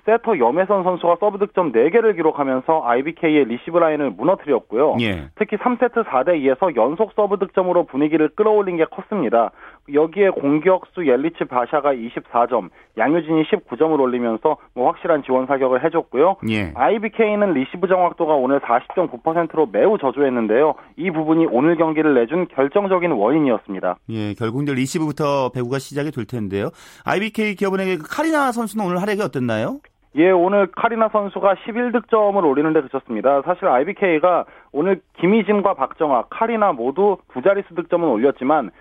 세터 0.06 0.38
염혜선 0.38 0.84
선수가 0.84 1.18
서브 1.20 1.40
득점 1.40 1.72
4개를 1.72 2.16
기록하면서 2.16 2.84
IBK의 2.86 3.46
리시브 3.46 3.78
라인을 3.78 4.12
무너뜨렸고요. 4.12 4.98
예. 5.02 5.30
특히 5.36 5.58
3세트 5.58 6.06
4대 6.06 6.40
2에서 6.42 6.76
연속 6.76 7.12
서브 7.16 7.40
득점으로 7.40 7.86
분위기를 7.86 8.30
끌어올린 8.30 8.78
게 8.78 8.86
컸습니다. 8.86 9.52
여기에 9.94 10.32
공격수 10.32 11.08
옐리치 11.08 11.46
바샤가 11.46 11.94
24점, 11.94 12.70
양효진이 12.98 13.44
19점을 13.44 14.00
올리면서 14.00 14.58
뭐 14.74 14.88
확실한 14.88 15.24
지원 15.24 15.46
사격을 15.46 15.84
해줬고요. 15.84 16.38
예. 16.50 16.72
IBK는 16.76 17.54
리시브 17.54 17.88
정확도가 17.88 18.34
오늘 18.34 18.60
40.9%로 18.62 19.68
매우 19.72 19.98
저조했는데요. 19.98 20.74
이 20.98 21.12
부분이 21.12 21.48
오늘 21.52 21.76
경기를 21.76 22.14
내준 22.16 22.48
결정적인 22.48 23.12
원인이었습니다. 23.12 23.98
예, 24.10 24.34
결국 24.34 24.64
이제 24.64 24.74
리시브부터 24.74 25.50
배구가 25.50 25.80
시작이 25.80 26.12
될 26.12 26.26
텐데요. 26.26 26.70
IBK 27.06 27.56
기업은행의 27.56 27.98
그 28.00 28.08
카리나 28.10 28.52
선수는 28.52 28.86
오늘 28.86 29.02
활약이 29.02 29.22
어땠나요? 29.22 29.80
예, 30.18 30.32
오늘 30.32 30.68
카리나 30.68 31.10
선수가 31.10 31.56
11득점을 31.56 32.42
올리는데 32.42 32.82
그쳤습니다. 32.82 33.42
사실 33.42 33.68
IBK가 33.68 34.46
오늘 34.72 35.02
김희진과 35.20 35.74
박정아, 35.74 36.26
카리나 36.30 36.72
모두 36.72 37.18
두 37.34 37.42
자릿수 37.42 37.76
득점은 37.76 38.08
올렸지만 38.08 38.72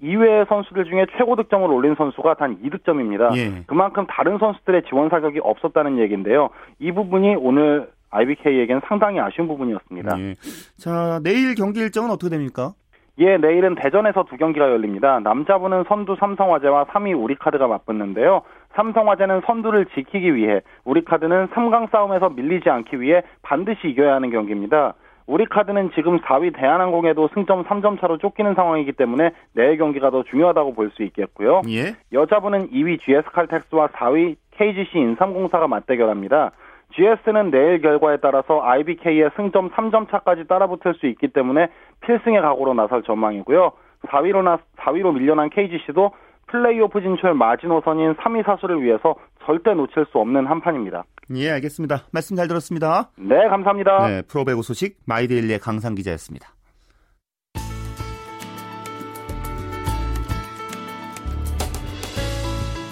이외의 0.00 0.46
선수들 0.48 0.84
중에 0.84 1.06
최고 1.16 1.36
득점을 1.36 1.70
올린 1.70 1.94
선수가 1.94 2.34
단 2.34 2.58
2득점입니다. 2.62 3.36
예. 3.36 3.62
그만큼 3.66 4.06
다른 4.08 4.38
선수들의 4.38 4.82
지원 4.88 5.08
사격이 5.08 5.40
없었다는 5.42 5.98
얘기인데요. 5.98 6.50
이 6.78 6.92
부분이 6.92 7.36
오늘 7.36 7.88
IBK에겐 8.10 8.82
상당히 8.86 9.20
아쉬운 9.20 9.48
부분이었습니다. 9.48 10.18
예. 10.20 10.34
자, 10.78 11.20
내일 11.22 11.54
경기 11.54 11.80
일정은 11.80 12.10
어떻게 12.10 12.30
됩니까? 12.30 12.72
예, 13.18 13.36
내일은 13.36 13.76
대전에서 13.76 14.24
두 14.24 14.36
경기가 14.36 14.68
열립니다. 14.68 15.20
남자부는 15.20 15.84
선두 15.88 16.16
삼성화재와 16.18 16.86
3위 16.86 17.16
우리카드가 17.16 17.68
맞붙는데요. 17.68 18.42
삼성화재는 18.74 19.42
선두를 19.46 19.86
지키기 19.94 20.34
위해 20.34 20.60
우리카드는 20.84 21.48
3강 21.48 21.90
싸움에서 21.92 22.30
밀리지 22.30 22.68
않기 22.70 23.00
위해 23.00 23.22
반드시 23.42 23.88
이겨야 23.88 24.14
하는 24.14 24.30
경기입니다. 24.30 24.94
우리 25.26 25.46
카드는 25.46 25.90
지금 25.94 26.18
4위 26.20 26.54
대한항공에도 26.54 27.28
승점 27.34 27.64
3점 27.64 28.00
차로 28.00 28.18
쫓기는 28.18 28.54
상황이기 28.54 28.92
때문에 28.92 29.30
내일 29.54 29.78
경기가 29.78 30.10
더 30.10 30.22
중요하다고 30.22 30.74
볼 30.74 30.90
수 30.94 31.02
있겠고요. 31.02 31.62
예? 31.68 31.94
여자부는 32.12 32.68
2위 32.70 33.00
GS칼텍스와 33.00 33.88
4위 33.88 34.36
KGC 34.52 34.98
인삼공사가 34.98 35.66
맞대결합니다. 35.66 36.52
GS는 36.92 37.50
내일 37.50 37.80
결과에 37.80 38.18
따라서 38.18 38.62
IBK의 38.62 39.30
승점 39.34 39.70
3점 39.70 40.10
차까지 40.10 40.46
따라붙을 40.46 40.94
수 40.94 41.06
있기 41.06 41.28
때문에 41.28 41.68
필승의 42.02 42.40
각오로 42.40 42.74
나설 42.74 43.02
전망이고요. 43.02 43.72
4위로 44.06 44.42
나 44.44 44.58
4위로 44.76 45.14
밀려난 45.14 45.48
KGC도 45.50 46.12
플레이오프 46.46 47.00
진출 47.00 47.34
마지노선인 47.34 48.14
3위 48.14 48.44
사수를 48.44 48.82
위해서 48.82 49.16
절대 49.46 49.74
놓칠 49.74 50.06
수 50.10 50.18
없는 50.18 50.46
한 50.46 50.60
판입니다. 50.60 51.04
예, 51.34 51.50
알겠습니다. 51.50 52.04
말씀 52.12 52.36
잘 52.36 52.48
들었습니다. 52.48 53.10
네, 53.16 53.48
감사합니다. 53.48 54.08
네, 54.08 54.22
프로배구 54.22 54.62
소식 54.62 54.98
마이데일리의 55.06 55.58
강상 55.58 55.94
기자였습니다. 55.94 56.54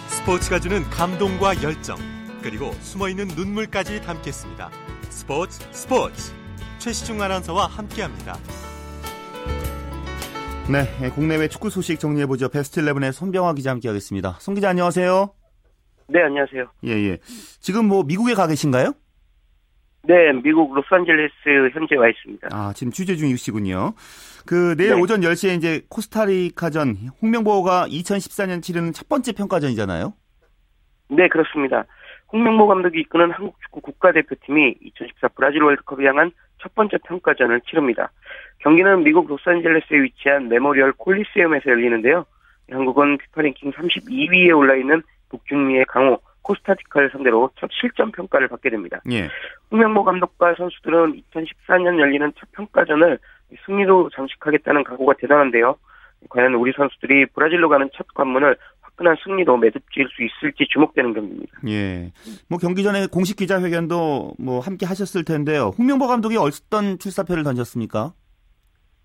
스포츠가 0.08 0.60
주는 0.60 0.82
감동과 0.84 1.62
열정, 1.64 1.96
그리고 2.42 2.72
숨어있는 2.74 3.28
눈물까지 3.36 4.02
담겠습니다. 4.02 4.70
스포츠 5.10 5.60
스포츠 5.72 6.32
최시중 6.78 7.20
아나운서와 7.20 7.66
함께합니다. 7.66 8.36
네, 10.70 10.84
예, 11.02 11.10
국내외 11.10 11.48
축구 11.48 11.70
소식 11.70 11.98
정리해보죠. 11.98 12.48
베스트 12.48 12.80
11의 12.80 13.12
손병화 13.12 13.54
기자 13.54 13.72
함께하겠습니다. 13.72 14.36
송 14.38 14.54
기자 14.54 14.70
안녕하세요. 14.70 15.41
네, 16.12 16.22
안녕하세요. 16.22 16.66
예, 16.84 16.90
예. 16.90 17.18
지금 17.60 17.88
뭐 17.88 18.02
미국에 18.02 18.34
가 18.34 18.46
계신가요? 18.46 18.92
네, 20.02 20.32
미국 20.42 20.74
로스앤젤레스 20.74 21.70
현재 21.72 21.96
와 21.96 22.08
있습니다. 22.08 22.48
아, 22.52 22.72
지금 22.74 22.92
취재 22.92 23.16
중이시군요. 23.16 23.94
그 24.46 24.76
내일 24.76 24.96
네. 24.96 25.00
오전 25.00 25.22
10시에 25.22 25.56
이제 25.56 25.80
코스타리카전 25.88 26.96
홍명보호가 27.22 27.86
2014년 27.88 28.62
치르는 28.62 28.92
첫 28.92 29.08
번째 29.08 29.32
평가전이잖아요. 29.32 30.12
네, 31.08 31.28
그렇습니다. 31.28 31.84
홍명보 32.30 32.66
감독이 32.66 33.00
이끄는 33.00 33.30
한국 33.30 33.56
축구 33.62 33.80
국가대표팀이 33.80 34.74
2014 34.82 35.28
브라질 35.28 35.62
월드컵을 35.62 36.06
향한 36.06 36.30
첫 36.60 36.74
번째 36.74 36.98
평가전을 37.06 37.62
치릅니다. 37.62 38.10
경기는 38.58 39.02
미국 39.02 39.28
로스앤젤레스에 39.28 40.02
위치한 40.02 40.48
메모리얼 40.48 40.92
콜리세움에서 40.92 41.70
열리는데요. 41.70 42.26
한국은 42.70 43.16
피파 43.18 43.42
랭킹 43.42 43.72
32위에 43.72 44.56
올라 44.56 44.76
있는 44.76 45.02
북중미의 45.32 45.86
강호 45.86 46.20
코스타리카를 46.42 47.10
상대로 47.10 47.50
첫 47.58 47.70
실전 47.72 48.12
평가를 48.12 48.48
받게 48.48 48.70
됩니다. 48.70 49.00
예. 49.10 49.28
홍명보 49.70 50.04
감독과 50.04 50.54
선수들은 50.56 51.22
2014년 51.32 51.98
열리는 51.98 52.32
첫 52.38 52.50
평가전을 52.52 53.18
승리로 53.66 54.10
장식하겠다는 54.14 54.84
각오가 54.84 55.14
대단한데요. 55.18 55.76
과연 56.28 56.54
우리 56.54 56.72
선수들이 56.76 57.26
브라질로 57.26 57.68
가는 57.68 57.88
첫 57.94 58.06
관문을 58.14 58.56
화끈한 58.80 59.16
승리로 59.24 59.56
매듭질 59.56 60.08
수 60.08 60.22
있을지 60.22 60.66
주목되는 60.70 61.14
경기입니다. 61.14 61.52
예. 61.68 62.12
뭐 62.48 62.58
경기 62.58 62.82
전에 62.82 63.06
공식 63.06 63.36
기자회견도 63.36 64.34
뭐 64.38 64.60
함께 64.60 64.86
하셨을 64.86 65.24
텐데요. 65.24 65.72
홍명보 65.78 66.06
감독이 66.06 66.36
어떤 66.36 66.98
출사표를 66.98 67.42
던졌습니까? 67.42 68.12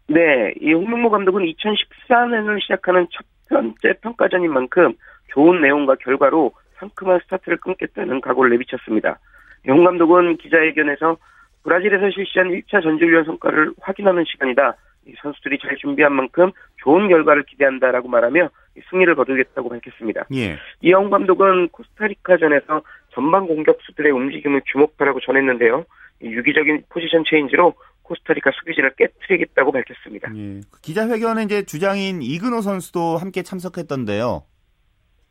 네, 0.10 0.54
이 0.62 0.74
홍명보 0.74 1.10
감독은 1.10 1.44
2014년을 1.44 2.62
시작하는 2.62 3.08
첫 3.12 3.26
번째 3.50 4.00
평가전인 4.02 4.52
만큼 4.52 4.94
좋은 5.38 5.62
내용과 5.62 5.98
결과로 5.98 6.52
상큼한 6.80 7.20
스타트를 7.24 7.58
끊겠다는 7.58 8.22
각오를 8.22 8.50
내비쳤습니다. 8.50 9.20
홍 9.68 9.84
감독은 9.84 10.38
기자회견에서 10.38 11.18
브라질에서 11.64 12.10
실시한 12.10 12.50
1차 12.50 12.82
전지훈련 12.82 13.26
성과를 13.26 13.74
확인하는 13.80 14.24
시간이다. 14.26 14.76
선수들이 15.22 15.60
잘 15.60 15.78
준비한 15.78 16.14
만큼 16.14 16.52
좋은 16.78 17.08
결과를 17.08 17.44
기대한다라고 17.44 18.08
말하며 18.08 18.50
승리를 18.90 19.14
거두겠다고 19.14 19.70
밝혔습니다. 19.70 20.26
예. 20.34 20.58
이영 20.82 21.12
감독은 21.12 21.70
코스타리카전에서 21.70 22.82
전방 23.14 23.46
공격수들의 23.46 24.12
움직임을 24.12 24.64
주목하라고 24.66 25.20
전했는데요. 25.20 25.86
유기적인 26.24 26.84
포지션 26.90 27.24
체인지로 27.30 27.76
코스타리카 28.02 28.52
수비진을 28.60 28.94
깨뜨리겠다고 28.98 29.72
밝혔습니다. 29.72 30.32
예. 30.36 30.62
그 30.72 30.82
기자회견에 30.82 31.44
이제 31.44 31.64
주장인 31.64 32.22
이근호 32.24 32.62
선수도 32.62 33.18
함께 33.18 33.44
참석했던데요. 33.44 34.44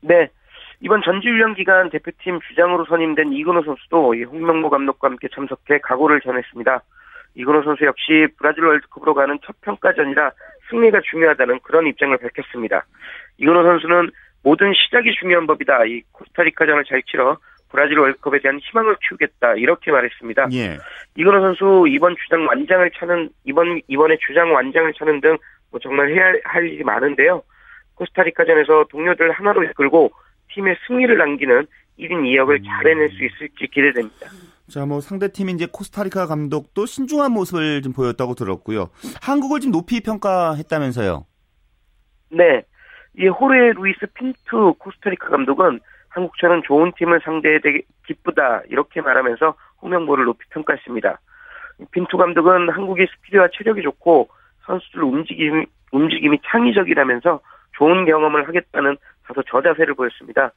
네. 0.03 0.29
이번 0.81 1.03
전지훈련 1.03 1.55
기간 1.55 1.89
대표팀 1.91 2.41
주장으로 2.49 2.85
선임된 2.85 3.33
이근호 3.33 3.63
선수도 3.63 4.15
홍명보 4.15 4.69
감독과 4.69 5.09
함께 5.09 5.29
참석해 5.35 5.79
각오를 5.79 6.21
전했습니다. 6.21 6.83
이근호 7.35 7.63
선수 7.63 7.85
역시 7.85 8.29
브라질 8.39 8.65
월드컵으로 8.65 9.15
가는 9.15 9.39
첫 9.45 9.59
평가전이라 9.63 10.33
승리가 10.71 11.01
중요하다는 11.11 11.61
그런 11.63 11.87
입장을 11.87 12.17
밝혔습니다. 12.19 12.85
이근호 13.39 13.63
선수는 13.63 14.11
모든 14.43 14.73
시작이 14.75 15.13
중요한 15.19 15.47
법이다. 15.47 15.87
이 15.87 16.03
코스타리카전을 16.13 16.85
잘 16.85 17.03
치러 17.05 17.39
브라질 17.71 17.99
월드컵에 17.99 18.41
대한 18.41 18.59
희망을 18.59 18.97
키우겠다 19.01 19.55
이렇게 19.55 19.91
말했습니다. 19.91 20.49
예. 20.53 20.79
이근호 21.17 21.41
선수 21.41 21.87
이번 21.89 22.17
주장 22.17 22.47
완장을 22.47 22.91
차는 22.99 23.31
이번 23.45 23.81
이번에 23.89 24.17
주장 24.27 24.53
완장을 24.53 24.93
차는 24.93 25.21
등 25.21 25.39
뭐 25.71 25.81
정말 25.81 26.09
해야 26.11 26.33
할 26.45 26.67
일이 26.67 26.83
많은데요. 26.85 27.43
코스타리카전에서 27.97 28.87
동료들 28.91 29.33
하나로 29.33 29.65
이끌고 29.65 30.13
팀의 30.55 30.77
승리를 30.87 31.17
남기는 31.17 31.67
1인 31.99 32.11
2역을 32.11 32.65
잘 32.65 32.87
해낼 32.87 33.09
수 33.11 33.25
있을지 33.25 33.67
기대됩니다. 33.71 34.31
자, 34.69 34.85
뭐 34.85 35.01
상대팀 35.01 35.49
이제 35.51 35.67
코스타리카 35.71 36.27
감독도 36.27 36.87
신중한 36.87 37.33
모습을 37.33 37.83
좀 37.83 37.93
보였다고 37.93 38.35
들었고요. 38.35 38.91
한국을 39.23 39.61
좀 39.61 39.73
높이 39.73 40.01
평가했다면서요? 40.01 41.25
네. 42.31 42.63
이 43.19 43.29
호르헤 43.29 43.73
루이스 43.73 44.07
핀투 44.15 44.75
코스타리카 44.79 45.29
감독은 45.29 45.81
한국처럼 46.09 46.63
좋은 46.65 46.93
팀을 46.97 47.21
상대해 47.25 47.61
되게 47.61 47.83
기쁘다 48.07 48.63
이렇게 48.69 49.01
말하면서 49.01 49.55
홍명보호를 49.83 50.25
높이 50.25 50.47
평가했습니다. 50.51 51.21
핀투 51.93 52.17
감독은 52.17 52.71
한국의 52.71 53.07
스피드와 53.17 53.49
체력이 53.57 53.83
좋고 53.83 54.29
선수들 54.67 55.03
움직임 55.03 55.65
움직임이 55.93 56.39
창의적이라면서 56.45 57.41
좋은 57.77 58.05
경험을 58.05 58.49
하겠다는 58.49 58.97
다소 59.27 59.43
저자세를 59.43 59.95
보였습니다. 59.95 60.53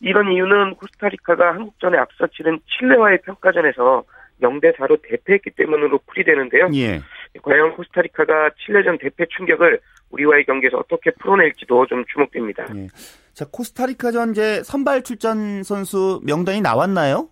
이런 0.00 0.32
이유는 0.32 0.74
코스타리카가 0.74 1.54
한국전에 1.54 1.96
앞서 1.98 2.26
치른 2.28 2.58
칠레와의 2.66 3.20
평가전에서 3.22 4.04
0대 4.42 4.76
4로 4.76 5.00
대패했기 5.02 5.50
때문으로 5.50 6.00
풀이되는데요. 6.06 6.70
예. 6.74 7.00
과연 7.42 7.76
코스타리카가 7.76 8.50
칠레전 8.64 8.98
대패 8.98 9.26
충격을 9.36 9.80
우리와의 10.10 10.44
경기에서 10.44 10.78
어떻게 10.78 11.12
풀어낼지도 11.12 11.86
좀 11.86 12.04
주목됩니다. 12.12 12.66
예. 12.74 12.88
자, 13.32 13.46
코스타리카전 13.50 14.34
제 14.34 14.62
선발 14.62 15.02
출전 15.04 15.62
선수 15.62 16.20
명단이 16.24 16.60
나왔나요? 16.60 17.28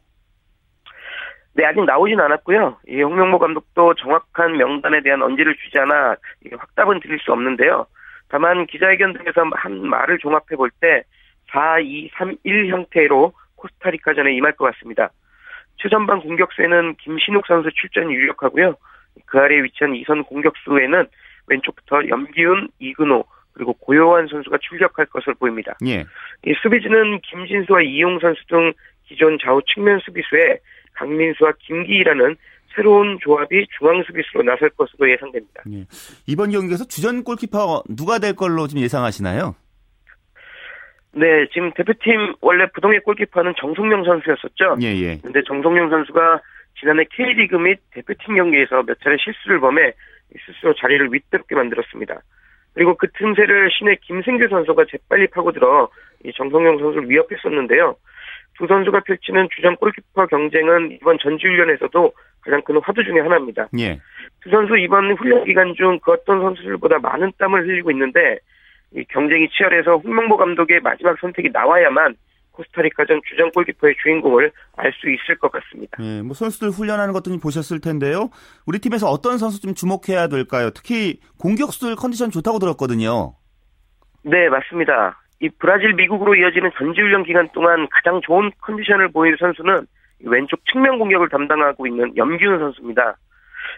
네, 1.52 1.64
아직 1.64 1.84
나오진 1.84 2.20
않았고요. 2.20 2.78
이 2.88 3.02
홍명보 3.02 3.38
감독도 3.38 3.94
정확한 3.94 4.56
명단에 4.56 5.02
대한 5.02 5.20
언지를 5.22 5.56
주지 5.56 5.78
않아 5.78 6.16
확답은 6.56 7.00
드릴 7.00 7.18
수 7.18 7.32
없는데요. 7.32 7.86
다만 8.30 8.66
기자회견 8.66 9.12
등에서 9.14 9.44
한 9.52 9.86
말을 9.86 10.18
종합해 10.18 10.56
볼 10.56 10.70
때 10.80 11.04
4, 11.50 11.80
2, 11.80 12.10
3, 12.14 12.36
1 12.44 12.68
형태로 12.68 13.32
코스타리카전에 13.56 14.32
임할 14.34 14.52
것 14.52 14.72
같습니다. 14.72 15.10
최전방 15.76 16.20
공격수에는 16.20 16.94
김신욱 16.96 17.46
선수 17.46 17.70
출전이 17.72 18.14
유력하고요. 18.14 18.76
그 19.26 19.38
아래에 19.38 19.62
위치한 19.64 19.94
이선 19.96 20.22
공격수에는 20.24 21.06
왼쪽부터 21.48 22.08
염기훈, 22.08 22.68
이근호, 22.78 23.24
그리고 23.52 23.72
고요한 23.74 24.28
선수가 24.28 24.58
출격할 24.58 25.06
것으로 25.06 25.34
보입니다. 25.34 25.76
예. 25.86 26.04
이 26.46 26.54
수비진은 26.62 27.20
김진수와 27.22 27.82
이용 27.82 28.18
선수 28.20 28.46
등 28.46 28.72
기존 29.06 29.38
좌우 29.42 29.60
측면 29.66 29.98
수비수에 30.00 30.60
강민수와 30.94 31.52
김기희라는 31.58 32.36
새로운 32.74 33.18
조합이 33.20 33.66
중앙 33.78 34.02
수비수로 34.04 34.42
나설 34.42 34.70
것으로 34.70 35.10
예상됩니다. 35.10 35.62
예. 35.72 35.86
이번 36.26 36.50
경기에서 36.50 36.84
주전 36.84 37.24
골키퍼 37.24 37.84
누가 37.88 38.18
될 38.18 38.34
걸로 38.34 38.66
좀 38.66 38.80
예상하시나요? 38.80 39.54
네, 41.12 41.46
지금 41.52 41.72
대표팀 41.72 42.34
원래 42.40 42.66
부동의 42.72 43.00
골키퍼는 43.00 43.54
정성명 43.58 44.04
선수였었죠. 44.04 44.76
예, 44.82 44.86
예. 44.86 45.18
근데 45.18 45.42
정성명 45.42 45.90
선수가 45.90 46.40
지난해 46.78 47.04
K리그 47.10 47.56
및 47.56 47.80
대표팀 47.92 48.36
경기에서 48.36 48.82
몇 48.84 48.98
차례 49.00 49.16
실수를 49.18 49.60
범해 49.60 49.92
스스로 50.46 50.74
자리를 50.74 51.12
위태롭게 51.12 51.56
만들었습니다. 51.56 52.22
그리고 52.74 52.94
그 52.96 53.08
틈새를 53.10 53.70
신의 53.76 53.98
김승규 54.02 54.46
선수가 54.48 54.84
재빨리 54.90 55.26
파고들어 55.28 55.88
이 56.24 56.32
정성용 56.32 56.78
선수를 56.78 57.10
위협했었는데요. 57.10 57.96
두 58.56 58.66
선수가 58.66 59.00
펼치는 59.00 59.48
주전 59.54 59.76
골키퍼 59.76 60.26
경쟁은 60.26 60.92
이번 60.92 61.18
전지훈련에서도 61.18 62.12
가장 62.42 62.62
큰 62.62 62.80
화두 62.82 63.04
중의 63.04 63.22
하나입니다. 63.22 63.68
예. 63.78 64.00
두 64.42 64.50
선수 64.50 64.76
이번 64.76 65.12
훈련 65.16 65.44
기간 65.44 65.74
중 65.76 65.98
그 66.02 66.12
어떤 66.12 66.40
선수들보다 66.40 66.98
많은 66.98 67.32
땀을 67.38 67.66
흘리고 67.66 67.90
있는데 67.90 68.38
이 68.94 69.04
경쟁이 69.08 69.48
치열해서 69.50 69.98
홍명보 69.98 70.36
감독의 70.36 70.80
마지막 70.80 71.18
선택이 71.20 71.50
나와야만 71.52 72.14
코스타리카전 72.52 73.20
주전 73.28 73.50
골키퍼의 73.52 73.94
주인공을 74.02 74.50
알 74.76 74.92
수 74.94 75.08
있을 75.08 75.36
것 75.38 75.50
같습니다. 75.52 75.96
예, 76.02 76.20
뭐 76.22 76.34
선수들 76.34 76.70
훈련하는 76.70 77.12
것도 77.12 77.30
보셨을 77.38 77.80
텐데요. 77.80 78.28
우리 78.66 78.78
팀에서 78.80 79.08
어떤 79.08 79.38
선수 79.38 79.60
좀 79.60 79.74
주목해야 79.74 80.26
될까요? 80.28 80.70
특히 80.74 81.20
공격수들 81.38 81.94
컨디션 81.96 82.30
좋다고 82.30 82.58
들었거든요. 82.58 83.34
네, 84.22 84.48
맞습니다. 84.48 85.22
이 85.40 85.48
브라질 85.58 85.94
미국으로 85.94 86.34
이어지는 86.34 86.70
전지훈련 86.76 87.22
기간 87.24 87.48
동안 87.52 87.86
가장 87.90 88.20
좋은 88.22 88.50
컨디션을 88.60 89.08
보인 89.12 89.36
선수는 89.38 89.86
왼쪽 90.24 90.60
측면 90.66 90.98
공격을 90.98 91.28
담당하고 91.28 91.86
있는 91.86 92.16
염기훈 92.16 92.58
선수입니다. 92.58 93.16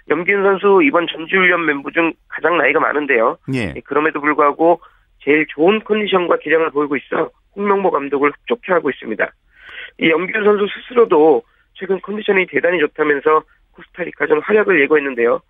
염기훈 0.08 0.42
선수 0.42 0.82
이번 0.82 1.06
전지훈련 1.06 1.66
멤버 1.66 1.90
중 1.90 2.12
가장 2.28 2.58
나이가 2.58 2.80
많은데요. 2.80 3.38
예. 3.54 3.74
그럼에도 3.84 4.20
불구하고 4.20 4.80
제일 5.20 5.46
좋은 5.48 5.82
컨디션과 5.84 6.38
기량을 6.38 6.70
보이고 6.70 6.96
있어 6.96 7.30
홍명보 7.54 7.90
감독을 7.90 8.32
흡족해 8.32 8.72
하고 8.72 8.90
있습니다. 8.90 9.32
이 10.00 10.10
염기훈 10.10 10.44
선수 10.44 10.66
스스로도 10.74 11.42
최근 11.74 12.00
컨디션이 12.00 12.46
대단히 12.46 12.78
좋다면서 12.80 13.42
코스타리카전 13.72 14.40
활약을 14.42 14.80
예고했는데요. 14.82 15.40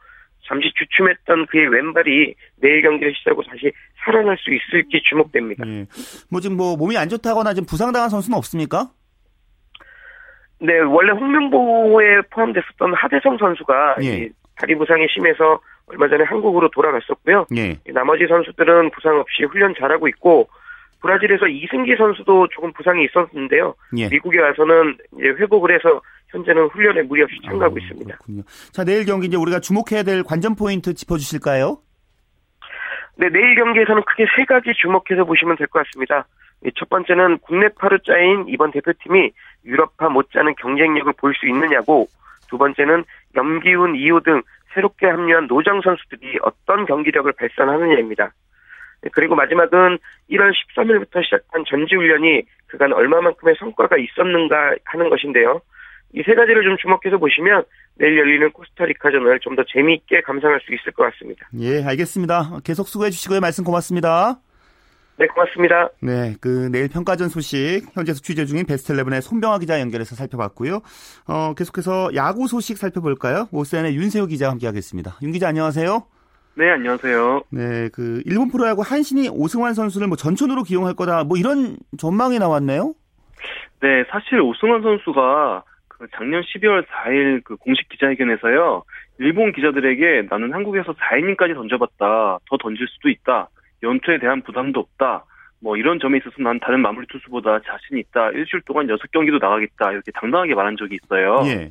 잠시 0.45 0.73
주춤했던 0.75 1.47
그의 1.47 1.69
왼발이 1.69 2.35
내일 2.57 2.83
경기를 2.83 3.15
시작으로 3.15 3.45
다시 3.47 3.73
살아날 4.05 4.37
수 4.39 4.51
있을지 4.53 5.01
주목됩니다. 5.09 5.67
예. 5.67 5.87
뭐 6.31 6.41
지금 6.41 6.57
뭐 6.57 6.77
몸이 6.77 6.97
안 6.97 7.09
좋다거나 7.09 7.55
지금 7.55 7.67
부상당한 7.67 8.11
선수는 8.11 8.37
없습니까? 8.37 8.91
네, 10.63 10.79
원래 10.79 11.13
홍명보에 11.13 12.21
포함됐었던 12.31 12.95
하대성 12.95 13.37
선수가 13.39 13.97
예. 14.03 14.29
다리 14.57 14.77
부상이 14.77 15.07
심해서 15.13 15.61
얼마 15.87 16.09
전에 16.09 16.23
한국으로 16.25 16.71
돌아갔었고요. 16.71 17.47
예. 17.57 17.77
나머지 17.93 18.27
선수들은 18.29 18.91
부상 18.93 19.19
없이 19.19 19.43
훈련 19.45 19.75
잘하고 19.77 20.07
있고 20.09 20.49
브라질에서 21.01 21.49
이승기 21.49 21.97
선수도 21.97 22.47
조금 22.53 22.73
부상이 22.75 23.05
있었는데요. 23.07 23.75
예. 23.99 24.09
미국에 24.09 24.39
와서는 24.41 24.97
이제 25.19 25.29
회복을 25.41 25.75
해서 25.75 26.01
현재는 26.29 26.69
훈련에 26.69 27.03
무리 27.03 27.23
없이 27.23 27.37
참가하고 27.45 27.75
아, 27.75 27.79
있습니다. 27.83 28.15
그렇군요. 28.15 28.43
자, 28.71 28.85
내일 28.85 29.05
경기 29.05 29.27
이제 29.27 29.37
우리가 29.37 29.59
주목해야 29.59 30.05
될 30.05 30.23
관전 30.23 30.55
포인트 30.55 30.95
짚어 30.95 31.17
주실까요? 31.19 31.79
네, 33.17 33.29
내일 33.31 33.57
경기에서는 33.57 34.03
크게 34.05 34.27
세 34.37 34.45
가지 34.45 34.71
주목해서 34.81 35.25
보시면 35.25 35.57
될 35.57 35.67
것 35.67 35.85
같습니다. 35.85 36.27
첫 36.79 36.89
번째는 36.89 37.39
국내파로 37.39 37.99
짜인 38.07 38.45
이번 38.49 38.71
대표팀이 38.71 39.33
유럽파 39.65 40.09
못지않은 40.09 40.55
경쟁력을 40.57 41.13
볼수 41.19 41.47
있느냐고 41.47 42.09
두 42.49 42.59
번째는 42.59 43.05
염기훈, 43.37 43.97
이호 43.97 44.21
등 44.21 44.43
새롭게 44.75 45.07
합류한 45.07 45.47
노장 45.49 45.81
선수들이 45.83 46.39
어떤 46.43 46.87
경기력을 46.87 47.31
발산하느냐입니다. 47.33 48.33
네, 49.03 49.11
그리고 49.13 49.35
마지막은 49.35 49.99
1월 50.31 50.53
13일부터 50.77 51.25
시작한 51.25 51.65
전지훈련이 51.69 52.43
그간 52.69 52.93
얼마만큼의 52.93 53.55
성과가 53.59 53.97
있었는가 53.99 54.75
하는 54.85 55.11
것인데요. 55.11 55.61
이 56.15 56.23
세 56.25 56.35
가지를 56.35 56.63
좀 56.63 56.77
주목해서 56.77 57.17
보시면 57.19 57.65
내일 57.97 58.19
열리는 58.19 58.51
코스타리카전을 58.53 59.41
좀 59.41 59.57
더 59.57 59.65
재미있게 59.67 60.21
감상할 60.23 60.61
수 60.61 60.75
있을 60.75 60.93
것 60.93 61.05
같습니다. 61.05 61.49
예, 61.59 61.83
알겠습니다. 61.85 62.61
계속 62.65 62.87
수고해 62.89 63.11
주시고요. 63.11 63.41
말씀 63.41 63.65
고맙습니다. 63.65 64.37
네, 65.19 65.27
고맙습니다. 65.27 65.91
네, 66.01 66.35
그 66.41 66.69
내일 66.73 66.89
평가전 66.89 67.29
소식 67.29 67.83
현재서 67.95 68.21
취재 68.21 68.45
중인 68.45 68.67
베스트 68.67 68.93
11의 68.95 69.21
손병아 69.21 69.59
기자 69.59 69.79
연결해서 69.81 70.17
살펴봤고요. 70.17 70.81
어, 71.29 71.55
계속해서 71.55 72.15
야구 72.15 72.47
소식 72.49 72.79
살펴볼까요? 72.79 73.49
오세안의 73.53 73.95
윤세호 73.95 74.27
기자 74.27 74.51
함께하겠습니다. 74.51 75.19
윤 75.23 75.33
기자 75.33 75.49
안녕하세요. 75.49 76.03
네, 76.55 76.71
안녕하세요. 76.71 77.43
네, 77.51 77.89
그 77.93 78.23
일본 78.27 78.51
프로야구 78.51 78.83
한신이 78.83 79.29
오승환 79.31 79.75
선수를 79.75 80.07
뭐 80.07 80.17
전천으로 80.17 80.63
기용할 80.65 80.95
거다. 80.95 81.25
뭐 81.25 81.37
이런 81.37 81.77
전망이 81.99 82.39
나왔네요. 82.39 82.95
네, 83.81 84.05
사실 84.11 84.41
오승환 84.41 84.83
선수가 84.83 85.65
그 85.89 86.07
작년 86.17 86.43
12월 86.43 86.85
4일 86.87 87.45
그 87.45 87.57
공식 87.57 87.89
기자회견에서요. 87.91 88.85
일본 89.19 89.53
기자들에게 89.53 90.29
나는 90.31 90.53
한국에서 90.53 90.93
4이닝까지 90.95 91.55
던져봤다. 91.55 92.39
더 92.49 92.57
던질 92.61 92.87
수도 92.89 93.09
있다. 93.09 93.49
연투에 93.83 94.19
대한 94.19 94.43
부담도 94.43 94.81
없다. 94.81 95.25
뭐 95.61 95.77
이런 95.77 96.01
점에 96.01 96.19
있어서 96.19 96.35
난 96.39 96.59
다른 96.59 96.81
마무리 96.81 97.07
투수보다 97.07 97.61
자신 97.61 97.99
있다. 97.99 98.31
일주일 98.31 98.63
동안 98.67 98.89
6경기도 98.89 99.41
나가겠다. 99.41 99.93
이렇게 99.93 100.11
당당하게 100.13 100.55
말한 100.55 100.77
적이 100.77 100.99
있어요. 101.03 101.43
예. 101.47 101.71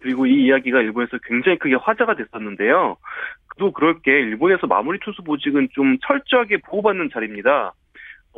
그리고 0.00 0.26
이 0.26 0.44
이야기가 0.44 0.80
일본에서 0.82 1.18
굉장히 1.24 1.58
크게 1.58 1.74
화제가 1.76 2.16
됐었는데요. 2.16 2.96
또 3.58 3.72
그럴 3.72 4.00
게 4.00 4.12
일본에서 4.12 4.66
마무리 4.66 4.98
투수 5.00 5.22
보직은 5.22 5.68
좀 5.72 5.96
철저하게 6.06 6.58
보호받는 6.66 7.10
자리입니다. 7.12 7.72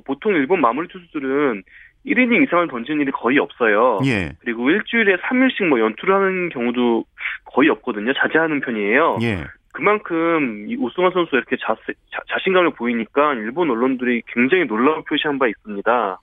보통 0.04 0.34
일본 0.34 0.60
마무리 0.60 0.88
투수들은 0.88 1.62
1이닝 2.06 2.44
이상을 2.44 2.68
던지는 2.68 3.00
일이 3.02 3.12
거의 3.12 3.38
없어요. 3.38 4.00
예. 4.04 4.32
그리고 4.40 4.70
일주일에 4.70 5.16
3일씩 5.16 5.66
뭐 5.66 5.80
연투를 5.80 6.14
하는 6.14 6.48
경우도 6.48 7.04
거의 7.44 7.68
없거든요. 7.70 8.12
자제하는 8.14 8.60
편이에요. 8.60 9.18
예. 9.22 9.44
그만큼 9.72 10.66
이 10.68 10.76
오승환 10.76 11.12
선수가 11.12 11.36
이렇게 11.36 11.56
자, 11.56 11.74
자, 11.74 12.36
신감을 12.44 12.74
보이니까 12.74 13.34
일본 13.34 13.70
언론들이 13.70 14.22
굉장히 14.28 14.66
놀라운 14.66 15.02
표시한 15.04 15.38
바 15.38 15.48
있습니다. 15.48 16.20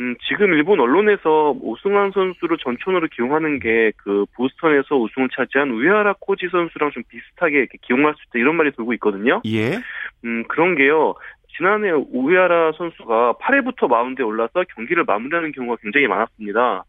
음, 0.00 0.16
지금 0.26 0.54
일본 0.54 0.80
언론에서 0.80 1.50
오승환 1.60 2.12
선수를 2.12 2.56
전천으로 2.58 3.08
기용하는 3.08 3.60
게 3.60 3.92
그 4.04 4.26
보스턴에서 4.34 4.96
우승을 4.96 5.28
차지한 5.34 5.70
우에하라 5.70 6.14
코지 6.20 6.48
선수랑 6.50 6.90
좀 6.90 7.02
비슷하게 7.08 7.58
이렇게 7.58 7.78
기용할 7.82 8.14
수 8.14 8.22
있다 8.28 8.38
이런 8.38 8.56
말이 8.56 8.72
돌고 8.72 8.92
있거든요. 8.94 9.40
예. 9.46 9.78
음, 10.24 10.44
그런 10.48 10.74
게요. 10.74 11.14
지난해 11.56 11.90
우에하라 11.90 12.72
선수가 12.72 13.34
8회부터 13.34 13.88
마운드에 13.88 14.24
올라서 14.24 14.64
경기를 14.74 15.04
마무리하는 15.04 15.52
경우가 15.52 15.76
굉장히 15.82 16.06
많았습니다. 16.06 16.84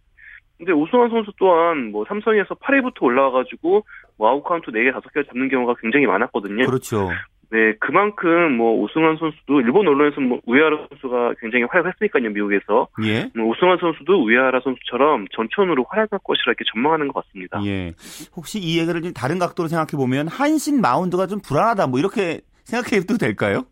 근데 0.58 0.72
오승환 0.72 1.10
선수 1.10 1.32
또한 1.38 1.92
뭐 1.92 2.06
삼성에서 2.06 2.56
8회부터 2.56 3.04
올라와가지고 3.04 3.86
뭐 4.18 4.30
아웃카운트 4.30 4.72
4개, 4.72 4.94
5개 4.94 5.28
잡는 5.28 5.50
경우가 5.50 5.76
굉장히 5.82 6.06
많았거든요. 6.06 6.66
그렇죠. 6.66 7.10
네, 7.52 7.76
그만큼 7.80 8.58
뭐 8.58 8.74
오승환 8.82 9.18
선수도 9.18 9.62
일본 9.62 9.88
언론에서 9.88 10.20
뭐 10.22 10.40
우에하라 10.48 10.88
선수가 10.90 11.36
굉장히 11.40 11.66
활약했으니까요, 11.70 12.32
미국에서. 12.32 12.88
예. 13.06 13.30
뭐 13.36 13.46
오승환 13.50 13.78
선수도 13.80 14.26
우에하라 14.26 14.62
선수처럼 14.64 15.28
전천후로 15.36 15.86
활약할 15.88 16.20
것이라 16.24 16.46
이렇게 16.48 16.64
전망하는 16.74 17.10
것 17.10 17.24
같습니다. 17.24 17.62
예. 17.64 17.94
혹시 18.36 18.58
이 18.58 18.80
얘기를 18.80 19.04
좀 19.04 19.14
다른 19.14 19.38
각도로 19.38 19.68
생각해 19.68 19.92
보면 19.92 20.28
한신 20.30 20.82
마운드가 20.82 21.28
좀 21.28 21.40
불안하다 21.42 21.88
뭐 21.88 22.00
이렇게 22.00 22.42
생각해도 22.64 23.18
될까요? 23.20 23.66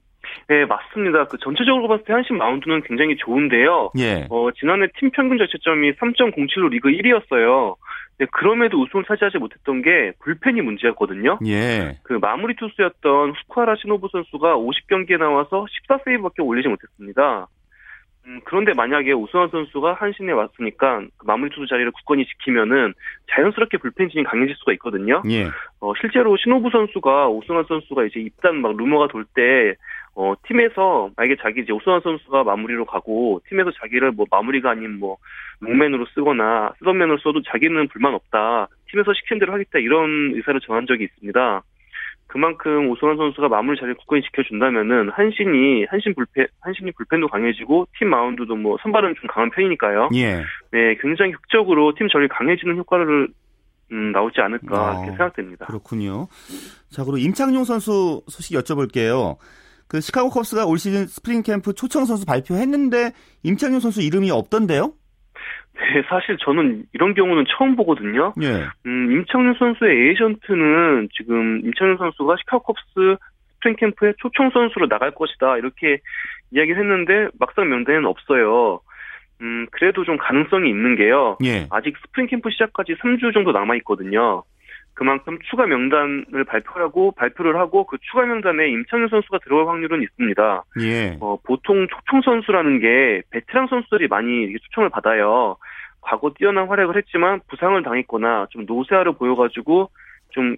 네, 0.48 0.66
맞습니다. 0.66 1.26
그 1.26 1.38
전체적으로 1.38 1.88
봤을 1.88 2.04
때 2.06 2.14
한신 2.14 2.38
마운드는 2.38 2.84
굉장히 2.84 3.16
좋은데요. 3.18 3.92
예. 3.98 4.28
어, 4.30 4.52
지난해 4.52 4.88
팀 4.98 5.12
평균 5.12 5.38
자체점이 5.38 5.94
3.07로 5.94 6.70
리그 6.70 6.90
1위였어요. 6.90 7.76
네, 8.20 8.28
그럼에도 8.32 8.80
우승을 8.80 9.06
차지하지 9.06 9.40
못했던 9.40 9.82
게 9.82 10.12
불펜이 10.24 10.62
문제였거든요. 10.62 11.40
예. 11.48 11.98
그 12.04 12.14
마무리 12.14 12.56
투수였던 12.56 13.32
후쿠하라 13.32 13.76
시노부 13.78 14.10
선수가 14.12 14.58
50경기에 14.58 15.18
나와서 15.18 15.66
14세이브밖에 15.90 16.46
올리지 16.46 16.68
못했습니다. 16.68 17.48
음, 18.28 18.40
그런데 18.44 18.74
만약에 18.74 19.14
우승환 19.14 19.50
선수가 19.50 19.94
한신에 19.94 20.32
왔으니까 20.32 21.02
그 21.18 21.26
마무리 21.26 21.50
투수 21.50 21.66
자리를 21.68 21.92
굳건히 21.92 22.26
지키면은 22.28 22.94
자연스럽게 23.32 23.78
불펜진이 23.80 24.24
강해질 24.26 24.56
수가 24.58 24.74
있거든요. 24.74 25.24
예. 25.30 25.48
어, 25.80 25.94
실제로 26.00 26.38
신호부 26.38 26.70
선수가 26.70 27.30
오승환 27.30 27.66
선수가 27.68 28.06
이제 28.06 28.20
입단 28.20 28.62
막 28.62 28.78
루머가 28.78 29.08
돌 29.08 29.26
때, 29.34 29.74
어, 30.14 30.34
팀에서, 30.48 31.10
만약에 31.16 31.38
자기 31.42 31.62
이제 31.62 31.72
오승환 31.72 32.02
선수가 32.02 32.44
마무리로 32.44 32.86
가고, 32.86 33.42
팀에서 33.48 33.72
자기를 33.72 34.12
뭐 34.12 34.26
마무리가 34.30 34.72
아닌 34.72 35.00
뭐, 35.00 35.18
롱맨으로 35.62 36.06
쓰거나, 36.14 36.74
쓰던맨으로 36.80 37.20
써도 37.20 37.42
자기는 37.44 37.88
불만 37.88 38.14
없다. 38.14 38.68
팀에서 38.92 39.14
시킨 39.14 39.40
대로 39.40 39.54
하겠다. 39.54 39.80
이런 39.80 40.34
의사를 40.36 40.60
전한 40.62 40.86
적이 40.86 41.06
있습니다. 41.06 41.64
그만큼 42.28 42.90
오승환 42.90 43.18
선수가 43.18 43.48
마무리 43.50 43.78
자리를 43.78 43.96
굳건히 43.96 44.22
지켜준다면은, 44.24 45.10
한신이, 45.10 45.86
한신 45.90 46.14
불펜, 46.14 46.48
한신이 46.60 46.92
불펜도 46.92 47.28
강해지고, 47.28 47.88
팀 47.98 48.10
마운드도 48.10 48.56
뭐, 48.56 48.78
선발은 48.82 49.16
좀 49.16 49.28
강한 49.30 49.50
편이니까요. 49.50 50.10
예. 50.16 50.44
네, 50.72 50.96
굉장히 51.02 51.32
흑적으로 51.32 51.94
팀 51.96 52.10
전이 52.10 52.28
강해지는 52.28 52.78
효과를 52.78 53.30
음, 53.94 54.12
나오지 54.14 54.40
않을까 54.40 54.76
어, 54.82 54.94
이렇게 54.94 55.08
생각됩니다. 55.18 55.66
그렇군요. 55.66 56.28
자, 56.90 57.04
그리고 57.04 57.18
임창용 57.18 57.66
선수 57.66 58.24
소식 58.28 58.56
여쭤볼게요. 58.56 59.36
그 59.92 60.00
시카고 60.00 60.30
컵스가 60.30 60.66
올 60.68 60.78
시즌 60.78 61.06
스프링 61.06 61.44
캠프 61.44 61.74
초청 61.74 62.06
선수 62.06 62.26
발표했는데 62.26 63.12
임창용 63.44 63.82
선수 63.82 64.02
이름이 64.02 64.32
없던데요? 64.32 64.94
네, 65.74 66.02
사실 66.08 66.38
저는 66.46 66.86
이런 66.94 67.14
경우는 67.14 67.44
처음 67.50 67.76
보거든요. 67.76 68.34
예. 68.42 68.68
음, 68.86 69.12
임창용 69.12 69.56
선수의 69.60 69.92
에이전트는 69.92 71.10
지금 71.12 71.60
임창용 71.66 71.98
선수가 71.98 72.38
시카고 72.40 72.64
컵스 72.64 73.18
스프링 73.56 73.76
캠프에 73.76 74.14
초청 74.20 74.50
선수로 74.52 74.88
나갈 74.88 75.12
것이다 75.12 75.58
이렇게 75.58 76.00
이야기를 76.52 76.80
했는데 76.80 77.28
막상 77.38 77.68
명단에는 77.68 78.06
없어요. 78.06 78.80
음, 79.42 79.68
그래도 79.72 80.06
좀 80.06 80.16
가능성이 80.18 80.70
있는 80.70 80.96
게요. 80.96 81.38
예. 81.44 81.68
아직 81.70 81.98
스프링 81.98 82.28
캠프 82.28 82.50
시작까지 82.50 82.94
3주 82.94 83.34
정도 83.34 83.52
남아 83.52 83.76
있거든요. 83.78 84.44
그만큼 85.02 85.40
추가 85.50 85.66
명단을 85.66 86.44
발표하고 86.48 87.14
발표를 87.14 87.58
하고 87.58 87.88
그 87.88 87.98
추가 88.12 88.24
명단에 88.24 88.70
임창용 88.70 89.08
선수가 89.08 89.40
들어갈 89.40 89.74
확률은 89.74 90.04
있습니다. 90.04 90.64
예. 90.82 91.18
어, 91.20 91.40
보통 91.44 91.88
초청 91.88 92.22
선수라는 92.22 92.80
게 92.80 93.24
베테랑 93.32 93.66
선수들이 93.66 94.08
많이 94.10 94.54
초청을 94.60 94.92
받아요. 94.92 95.58
과거 96.02 96.32
뛰어난 96.38 96.68
활약을 96.68 96.98
했지만 96.98 97.40
부상을 97.48 97.82
당했거나 97.82 98.46
좀 98.52 98.66
노쇠화를 98.68 99.14
보여가지고 99.14 99.90
좀 100.34 100.56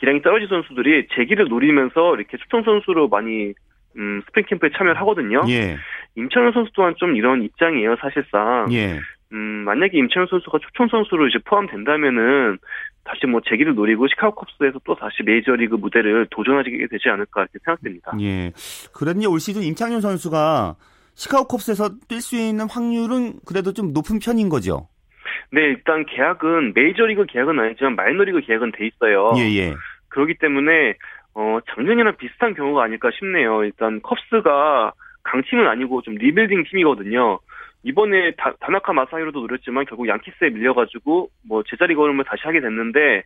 기량이 0.00 0.22
떨어진 0.22 0.48
선수들이 0.48 1.06
재기를 1.14 1.46
노리면서 1.46 2.16
이렇게 2.16 2.36
초청 2.38 2.64
선수로 2.64 3.06
많이 3.06 3.54
음, 3.96 4.22
스프링 4.26 4.46
캠프에 4.48 4.70
참여를 4.76 5.00
하거든요. 5.02 5.44
예. 5.48 5.76
임창용 6.16 6.50
선수 6.50 6.72
또한 6.74 6.94
좀 6.96 7.14
이런 7.14 7.44
입장이에요, 7.44 7.94
사실상. 8.00 8.66
예. 8.72 8.98
음, 9.34 9.64
만약에 9.64 9.98
임창용 9.98 10.28
선수가 10.28 10.58
초청 10.58 10.88
선수로 10.88 11.26
이제 11.26 11.38
포함된다면은 11.44 12.58
다시 13.04 13.26
뭐 13.26 13.40
재기를 13.44 13.74
노리고 13.74 14.06
시카고 14.08 14.34
컵스에서 14.34 14.80
또 14.84 14.94
다시 14.94 15.22
메이저리그 15.24 15.74
무대를 15.74 16.28
도전하게 16.30 16.86
되지 16.88 17.08
않을까 17.08 17.42
이렇게 17.42 17.58
생각됩니다. 17.64 18.12
예. 18.20 18.52
그러니 18.94 19.26
올 19.26 19.40
시즌 19.40 19.62
임창용 19.62 20.00
선수가 20.00 20.76
시카고 21.14 21.48
컵스에서 21.48 21.90
뛸 22.08 22.20
수 22.20 22.36
있는 22.36 22.66
확률은 22.70 23.34
그래도 23.44 23.72
좀 23.72 23.92
높은 23.92 24.20
편인 24.20 24.48
거죠. 24.48 24.88
네, 25.50 25.62
일단 25.62 26.06
계약은 26.06 26.72
메이저리그 26.74 27.26
계약은 27.26 27.58
아니지만 27.58 27.96
마이너리그 27.96 28.40
계약은 28.40 28.72
돼 28.72 28.86
있어요. 28.86 29.32
예, 29.36 29.42
예. 29.56 29.74
그렇기 30.08 30.34
때문에 30.38 30.94
어, 31.34 31.58
작년이랑 31.74 32.16
비슷한 32.16 32.54
경우가 32.54 32.84
아닐까 32.84 33.10
싶네요. 33.18 33.64
일단 33.64 34.00
컵스가 34.00 34.92
강팀은 35.24 35.66
아니고 35.66 36.02
좀 36.02 36.14
리빌딩 36.14 36.64
팀이거든요. 36.70 37.40
이번에 37.84 38.32
다, 38.36 38.52
다나카 38.60 38.92
마사히로도 38.92 39.40
노렸지만 39.40 39.84
결국 39.86 40.08
양키스에 40.08 40.50
밀려가지고 40.50 41.28
뭐 41.46 41.62
제자리 41.68 41.94
걸음을 41.94 42.24
다시 42.24 42.42
하게 42.44 42.60
됐는데 42.60 43.22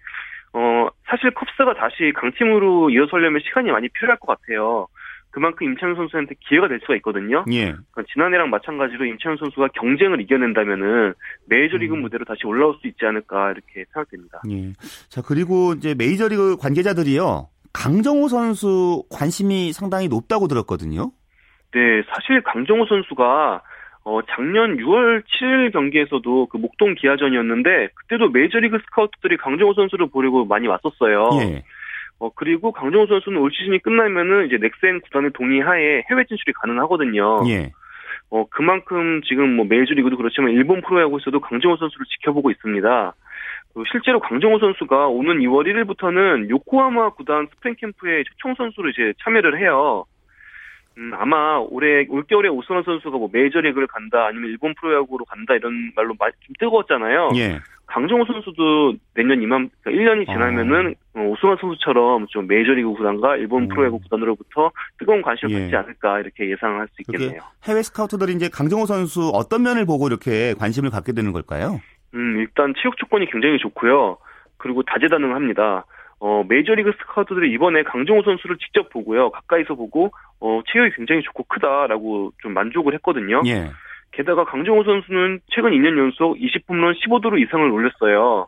어 0.53 0.89
사실 1.07 1.31
컵스가 1.31 1.75
다시 1.75 2.13
강팀으로 2.15 2.91
일어서려면 2.91 3.41
시간이 3.45 3.71
많이 3.71 3.89
필요할 3.89 4.19
것 4.19 4.27
같아요. 4.27 4.89
그만큼 5.31 5.67
임창용 5.69 5.95
선수한테 5.95 6.35
기회가 6.41 6.69
될 6.69 6.81
수가 6.81 6.97
있거든요. 6.97 7.45
예. 7.53 7.67
그러니까 7.67 8.03
지난해랑 8.13 8.51
마찬가지로 8.51 9.05
임창용 9.05 9.37
선수가 9.37 9.69
경쟁을 9.75 10.21
이겨낸다면은 10.23 11.13
메이저리그 11.47 11.95
음. 11.95 12.01
무대로 12.01 12.25
다시 12.25 12.47
올라올 12.47 12.77
수 12.81 12.89
있지 12.89 13.05
않을까 13.05 13.53
이렇게 13.53 13.85
생각됩니다. 13.93 14.41
예. 14.51 14.73
자, 15.09 15.23
그리고 15.23 15.75
이제 15.75 15.95
메이저리그 15.95 16.57
관계자들이요. 16.57 17.49
강정호 17.73 18.29
선수 18.29 19.05
관심이 19.11 19.73
상당히 19.73 20.09
높다고 20.09 20.49
들었거든요. 20.49 21.13
네, 21.73 22.03
사실 22.11 22.43
강정호 22.43 22.87
선수가 22.87 23.63
어, 24.09 24.23
작년 24.23 24.79
6월 24.79 25.23
7일 25.23 25.71
경기에서도 25.71 26.47
그 26.47 26.57
목동 26.57 26.95
기아전이었는데 26.95 27.89
그때도 27.95 28.31
메이저리그 28.31 28.79
스카우트들이 28.87 29.37
강정호 29.37 29.75
선수를 29.75 30.07
보려고 30.07 30.47
많이 30.47 30.67
왔었어요. 30.67 31.29
예. 31.43 31.63
어, 32.19 32.31
그리고 32.35 32.73
강정호 32.73 33.07
선수는 33.07 33.39
올 33.39 33.51
시즌이 33.53 33.81
끝나면은 33.81 34.47
이제 34.47 34.57
넥센 34.57 35.03
구단의 35.03 35.33
동의하에 35.35 36.05
해외 36.11 36.25
진출이 36.25 36.55
가능하거든요. 36.55 37.43
예. 37.49 37.71
어, 38.31 38.47
그만큼 38.49 39.21
지금 39.29 39.57
뭐 39.57 39.67
메이저리그도 39.69 40.17
그렇지만 40.17 40.53
일본 40.53 40.81
프로야구에서도 40.81 41.39
강정호 41.41 41.77
선수를 41.77 42.07
지켜보고 42.07 42.51
있습니다. 42.51 43.15
그 43.75 43.83
실제로 43.93 44.21
강정호 44.21 44.59
선수가 44.59 45.09
오는 45.09 45.39
2월 45.41 45.67
1일부터는 45.67 46.49
요코하마 46.49 47.11
구단 47.11 47.47
스프링 47.53 47.75
캠프에 47.79 48.25
초청 48.25 48.55
선수로 48.55 48.89
이제 48.89 49.13
참여를 49.23 49.61
해요. 49.61 50.07
음, 50.99 51.13
아마 51.15 51.59
올해 51.59 52.07
올겨울에 52.09 52.49
오승환 52.49 52.83
선수가 52.83 53.17
뭐 53.17 53.29
메이저리그를 53.33 53.87
간다 53.87 54.27
아니면 54.27 54.51
일본 54.51 54.75
프로야구로 54.75 55.25
간다 55.27 55.55
이런 55.55 55.93
말로 55.95 56.15
좀 56.19 56.55
뜨거웠잖아요. 56.59 57.31
예. 57.37 57.61
강정호 57.87 58.27
선수도 58.27 58.95
내년 59.15 59.41
이맘 59.41 59.71
그러니까 59.81 60.13
1년이 60.13 60.27
지나면은 60.27 60.95
어, 61.15 61.21
오승환 61.21 61.57
선수처럼 61.61 62.27
좀 62.29 62.49
메이저리그 62.49 62.91
구단과 62.95 63.37
일본 63.37 63.63
음. 63.63 63.69
프로야구 63.69 64.01
구단으로부터 64.01 64.73
뜨거운 64.99 65.23
관심을 65.23 65.53
예. 65.53 65.61
갖지 65.61 65.77
않을까 65.77 66.21
이렇게 66.21 66.51
예상할 66.51 66.89
수 66.89 67.03
있겠네요. 67.03 67.41
해외 67.65 67.83
스카우터들이 67.83 68.33
이제 68.35 68.51
강정호 68.53 68.87
선수 68.87 69.31
어떤 69.33 69.63
면을 69.63 69.87
보고 69.87 70.09
이렇게 70.09 70.53
관심을 70.55 70.91
갖게 70.91 71.13
되는 71.13 71.33
걸까요? 71.33 71.81
음, 72.15 72.39
일단 72.39 72.75
체육 72.83 72.97
조건이 72.97 73.31
굉장히 73.31 73.59
좋고요. 73.59 74.19
그리고 74.57 74.83
다재다능합니다. 74.83 75.85
어, 76.21 76.45
메이저리그 76.49 76.93
스카우트들이 76.99 77.53
이번에 77.53 77.83
강정호 77.85 78.23
선수를 78.23 78.57
직접 78.59 78.91
보고요. 78.91 79.31
가까이서 79.31 79.75
보고, 79.75 80.11
어, 80.41 80.61
체격이 80.67 80.97
굉장히 80.97 81.23
좋고 81.23 81.45
크다라고 81.45 82.33
좀 82.43 82.55
만족을 82.55 82.95
했거든요. 82.95 83.43
예. 83.47 83.71
게다가 84.13 84.45
강정호 84.45 84.85
선수는 84.85 85.41
최근 85.49 85.71
2년 85.73 85.97
연속 85.99 86.37
20홈런 86.37 86.95
15도로 87.01 87.41
이상을 87.41 87.71
올렸어요. 87.71 88.47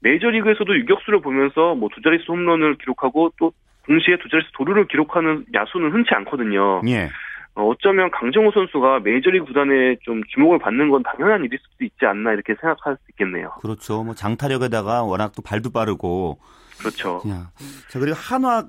메이저리그에서도 0.00 0.76
유격수를 0.76 1.20
보면서 1.20 1.74
뭐 1.74 1.88
두 1.94 2.02
자릿수 2.02 2.30
홈런을 2.30 2.76
기록하고 2.76 3.32
또 3.38 3.52
동시에 3.86 4.18
두 4.18 4.28
자릿수 4.28 4.50
도루를 4.52 4.86
기록하는 4.88 5.46
야수는 5.54 5.92
흔치 5.92 6.10
않거든요. 6.14 6.82
예. 6.88 7.08
어, 7.54 7.66
어쩌면 7.68 8.10
강정호 8.10 8.50
선수가 8.50 9.00
메이저리그 9.00 9.46
구단에 9.46 9.96
좀 10.02 10.22
주목을 10.34 10.58
받는 10.58 10.90
건 10.90 11.02
당연한 11.02 11.44
일일 11.44 11.58
수도 11.62 11.84
있지 11.84 12.04
않나 12.04 12.32
이렇게 12.32 12.54
생각할 12.60 12.96
수 12.96 13.02
있겠네요. 13.12 13.52
그렇죠. 13.62 14.04
뭐 14.04 14.14
장타력에다가 14.14 15.04
워낙 15.04 15.32
또 15.34 15.40
발도 15.42 15.70
빠르고. 15.72 16.38
그렇죠. 16.78 17.22
야. 17.28 17.50
자, 17.88 17.98
그리고 17.98 18.16
한화 18.16 18.66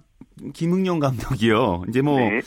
김응용 0.54 1.00
감독이요. 1.00 1.86
이제 1.90 2.02
뭐, 2.02 2.20
네. 2.20 2.40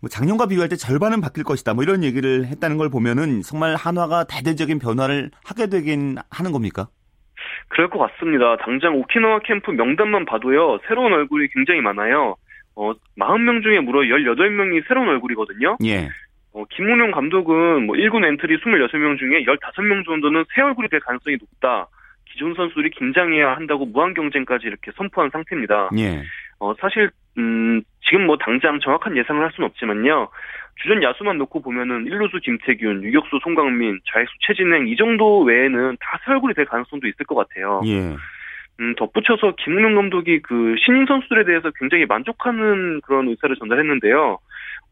뭐 0.00 0.08
작년과 0.08 0.46
비교할 0.46 0.68
때 0.68 0.76
절반은 0.76 1.20
바뀔 1.20 1.44
것이다. 1.44 1.74
뭐 1.74 1.82
이런 1.82 2.04
얘기를 2.04 2.46
했다는 2.46 2.76
걸 2.76 2.90
보면은 2.90 3.42
정말 3.42 3.74
한화가 3.76 4.24
대대적인 4.24 4.78
변화를 4.78 5.30
하게 5.44 5.68
되긴 5.68 6.16
하는 6.30 6.52
겁니까? 6.52 6.88
그럴 7.68 7.88
것 7.88 7.98
같습니다. 7.98 8.56
당장 8.58 8.96
오키나와 8.96 9.40
캠프 9.40 9.70
명단만 9.70 10.24
봐도요, 10.24 10.80
새로운 10.88 11.12
얼굴이 11.12 11.48
굉장히 11.52 11.80
많아요. 11.80 12.36
어, 12.74 12.92
40명 13.18 13.62
중에 13.62 13.80
무려 13.80 14.00
18명이 14.00 14.86
새로운 14.88 15.08
얼굴이거든요. 15.08 15.76
예. 15.84 16.08
어, 16.52 16.64
김응용 16.70 17.12
감독은 17.12 17.86
뭐 17.86 17.94
1군 17.96 18.24
엔트리 18.24 18.58
26명 18.58 19.18
중에 19.18 19.44
15명 19.44 20.04
정도는 20.04 20.44
새 20.54 20.62
얼굴이 20.62 20.88
될 20.88 21.00
가능성이 21.00 21.36
높다. 21.38 21.88
기존 22.32 22.54
선수들이 22.54 22.90
긴장해야 22.90 23.56
한다고 23.56 23.86
무한 23.86 24.14
경쟁까지 24.14 24.66
이렇게 24.66 24.90
선포한 24.96 25.30
상태입니다. 25.30 25.90
예. 25.98 26.22
어, 26.58 26.74
사실, 26.80 27.10
음, 27.38 27.82
지금 28.08 28.26
뭐 28.26 28.36
당장 28.38 28.78
정확한 28.80 29.16
예상을 29.16 29.42
할 29.42 29.50
수는 29.52 29.68
없지만요. 29.68 30.28
주전 30.82 31.02
야수만 31.02 31.36
놓고 31.38 31.60
보면은 31.60 32.04
1루수 32.06 32.42
김태균, 32.42 33.02
유격수 33.02 33.38
송강민, 33.42 34.00
좌익수 34.12 34.32
최진행 34.46 34.88
이 34.88 34.96
정도 34.96 35.42
외에는 35.42 35.96
다 36.00 36.18
새 36.24 36.32
얼굴이 36.32 36.54
될 36.54 36.64
가능성도 36.66 37.06
있을 37.06 37.26
것 37.26 37.34
같아요. 37.34 37.82
예. 37.86 38.16
음, 38.80 38.94
덧붙여서 38.96 39.56
김웅영 39.56 39.94
감독이 39.94 40.40
그 40.40 40.74
신인 40.84 41.04
선수들에 41.06 41.44
대해서 41.44 41.70
굉장히 41.78 42.06
만족하는 42.06 43.00
그런 43.02 43.28
의사를 43.28 43.54
전달했는데요. 43.56 44.38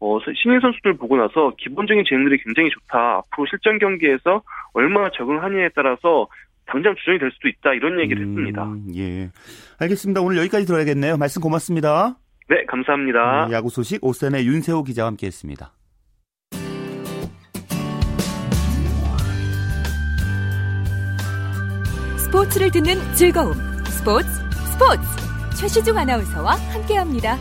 어, 0.01 0.19
신인 0.35 0.59
선수들 0.59 0.93
보고 0.97 1.17
나서 1.17 1.53
기본적인 1.57 2.05
재능들이 2.07 2.41
굉장히 2.43 2.69
좋다. 2.69 3.17
앞으로 3.17 3.47
실전 3.49 3.79
경기에서 3.79 4.43
얼마나 4.73 5.09
적응하느냐에 5.09 5.69
따라서 5.75 6.27
당장 6.71 6.95
주전이 6.95 7.19
될 7.19 7.31
수도 7.31 7.47
있다 7.47 7.73
이런 7.73 7.99
얘기를 7.99 8.23
음, 8.23 8.29
했습니다. 8.29 9.01
예. 9.01 9.31
알겠습니다. 9.79 10.21
오늘 10.21 10.37
여기까지 10.37 10.65
들어야겠네요. 10.65 11.17
말씀 11.17 11.41
고맙습니다. 11.41 12.17
네, 12.49 12.65
감사합니다. 12.67 13.47
네, 13.47 13.55
야구 13.55 13.69
소식 13.69 14.03
오센의 14.03 14.45
윤세호 14.47 14.83
기자와 14.83 15.07
함께했습니다. 15.09 15.73
스포츠를 22.17 22.71
듣는 22.71 22.95
즐거움. 23.15 23.53
스포츠, 23.85 24.27
스포츠. 24.73 25.01
최시중 25.59 25.97
아나운서와 25.97 26.53
함께합니다. 26.71 27.35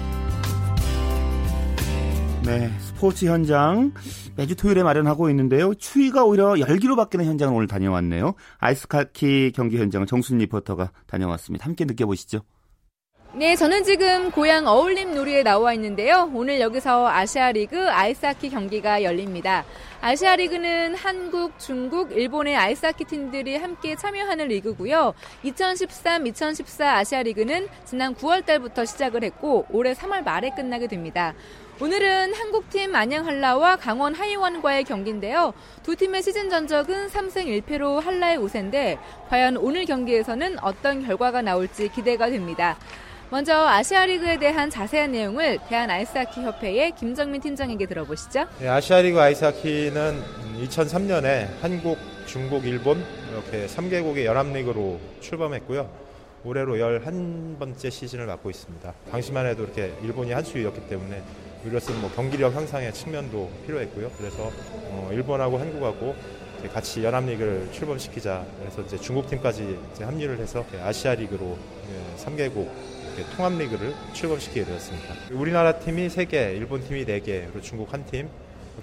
네, 2.45 2.69
스포츠 2.79 3.27
현장 3.27 3.93
매주 4.39 4.55
토요일에 4.55 4.85
마련하고 4.85 5.31
있는데요. 5.31 5.75
추위가 5.75 6.25
오히려 6.25 6.61
열기로 6.61 6.95
바뀌는 6.95 7.25
현장을 7.25 7.53
오늘 7.53 7.67
다녀왔네요. 7.67 8.35
아이스하키 8.59 9.51
경기 9.53 9.79
현장을 9.79 10.07
정순 10.07 10.39
리포터가 10.39 10.93
다녀왔습니다. 11.09 11.65
함께 11.65 11.85
느껴보시죠. 11.85 12.43
네, 13.35 13.57
저는 13.57 13.83
지금 13.83 14.31
고양 14.31 14.69
어울림누리에 14.69 15.43
나와 15.43 15.75
있는데요. 15.75 16.31
오늘 16.33 16.61
여기서 16.61 17.09
아시아 17.09 17.51
리그 17.51 17.91
아이스하키 17.91 18.51
경기가 18.51 19.03
열립니다. 19.03 19.65
아시아 20.01 20.37
리그는 20.37 20.95
한국, 20.95 21.59
중국, 21.59 22.13
일본의 22.13 22.57
아이스하키 22.57 23.07
팀들이 23.07 23.57
함께 23.57 23.97
참여하는 23.97 24.47
리그고요. 24.47 25.15
2013-2014 25.45 26.83
아시아 26.83 27.25
리그는 27.25 27.67
지난 27.85 28.15
9월 28.15 28.47
달부터 28.47 28.85
시작을 28.85 29.25
했고 29.25 29.67
올해 29.71 29.95
3월 29.95 30.23
말에 30.23 30.51
끝나게 30.57 30.87
됩니다. 30.87 31.35
오늘은 31.81 32.35
한국팀 32.35 32.93
안양 32.93 33.25
한라와 33.25 33.77
강원 33.77 34.13
하이원과의 34.13 34.83
경기인데요. 34.83 35.55
두 35.85 35.95
팀의 35.95 36.25
시즌 36.25 36.51
전적은 36.51 37.07
3승 37.07 37.63
1패로 37.63 38.01
한라의 38.01 38.39
우세인데 38.39 38.99
과연 39.29 39.57
오늘 39.59 39.85
경기에서는 39.85 40.59
어떤 40.59 41.07
결과가 41.07 41.41
나올지 41.41 41.89
기대가 41.89 42.29
됩니다. 42.31 42.77
먼저 43.31 43.55
아시아리그에 43.55 44.39
대한 44.41 44.71
자세한 44.71 45.13
내용을 45.13 45.59
대한아이스하키협회의 45.69 46.97
김정민 46.97 47.41
팀장에게 47.41 47.87
들어보시죠. 47.87 48.47
네, 48.59 48.69
아시아리그 48.69 49.21
아이스하키는 49.21 50.21
2003년에 50.61 51.61
한국, 51.61 51.97
중국, 52.27 52.67
일본 52.67 53.05
이렇게 53.31 53.69
3개국의 53.69 54.25
연합리그로 54.25 54.99
출범했고요. 55.21 55.89
올해로 56.45 56.75
11번째 56.75 57.89
시즌을 57.89 58.27
맡고 58.27 58.51
있습니다. 58.51 58.93
당시만 59.13 59.47
해도 59.47 59.63
이렇게 59.63 59.93
일본이 60.03 60.33
한 60.33 60.43
수였기 60.43 60.89
때문에 60.89 61.23
이로서는 61.65 62.01
뭐 62.01 62.11
경기력 62.13 62.55
향상의 62.55 62.93
측면도 62.93 63.51
필요했고요. 63.67 64.11
그래서 64.17 64.51
어, 64.91 65.11
일본하고 65.13 65.59
한국하고 65.59 66.15
같이 66.73 67.05
연합리그를 67.05 67.69
출범시키자. 67.73 68.45
그래서 68.61 68.83
이제 68.83 68.97
중국팀까지 68.97 69.79
이제 69.93 70.05
합류를 70.05 70.39
해서 70.39 70.65
아시아 70.83 71.15
리그로 71.15 71.57
3개국 72.19 72.69
통합리그를 73.37 73.95
출범시키게 74.13 74.65
되었습니다. 74.65 75.15
우리나라 75.33 75.79
팀이 75.79 76.09
3개, 76.09 76.57
일본 76.57 76.83
팀이 76.83 77.05
4개, 77.05 77.25
그리고 77.25 77.61
중국 77.61 77.93
한 77.93 78.05
팀, 78.07 78.29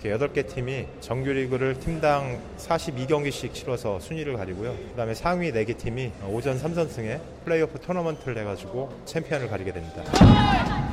이렇게 0.01 0.25
8개 0.25 0.47
팀이 0.53 0.87
정규리그를 0.99 1.79
팀당 1.79 2.41
42경기씩 2.57 3.53
치러서 3.53 3.99
순위를 3.99 4.35
가리고요. 4.35 4.73
그 4.73 4.97
다음에 4.97 5.13
상위 5.13 5.51
4개 5.51 5.77
팀이 5.77 6.11
오전 6.29 6.59
3선승에 6.59 7.19
플레이오프 7.45 7.79
토너먼트를 7.79 8.37
해가지고 8.39 8.91
챔피언을 9.05 9.47
가리게 9.47 9.71
됩니다. 9.71 10.84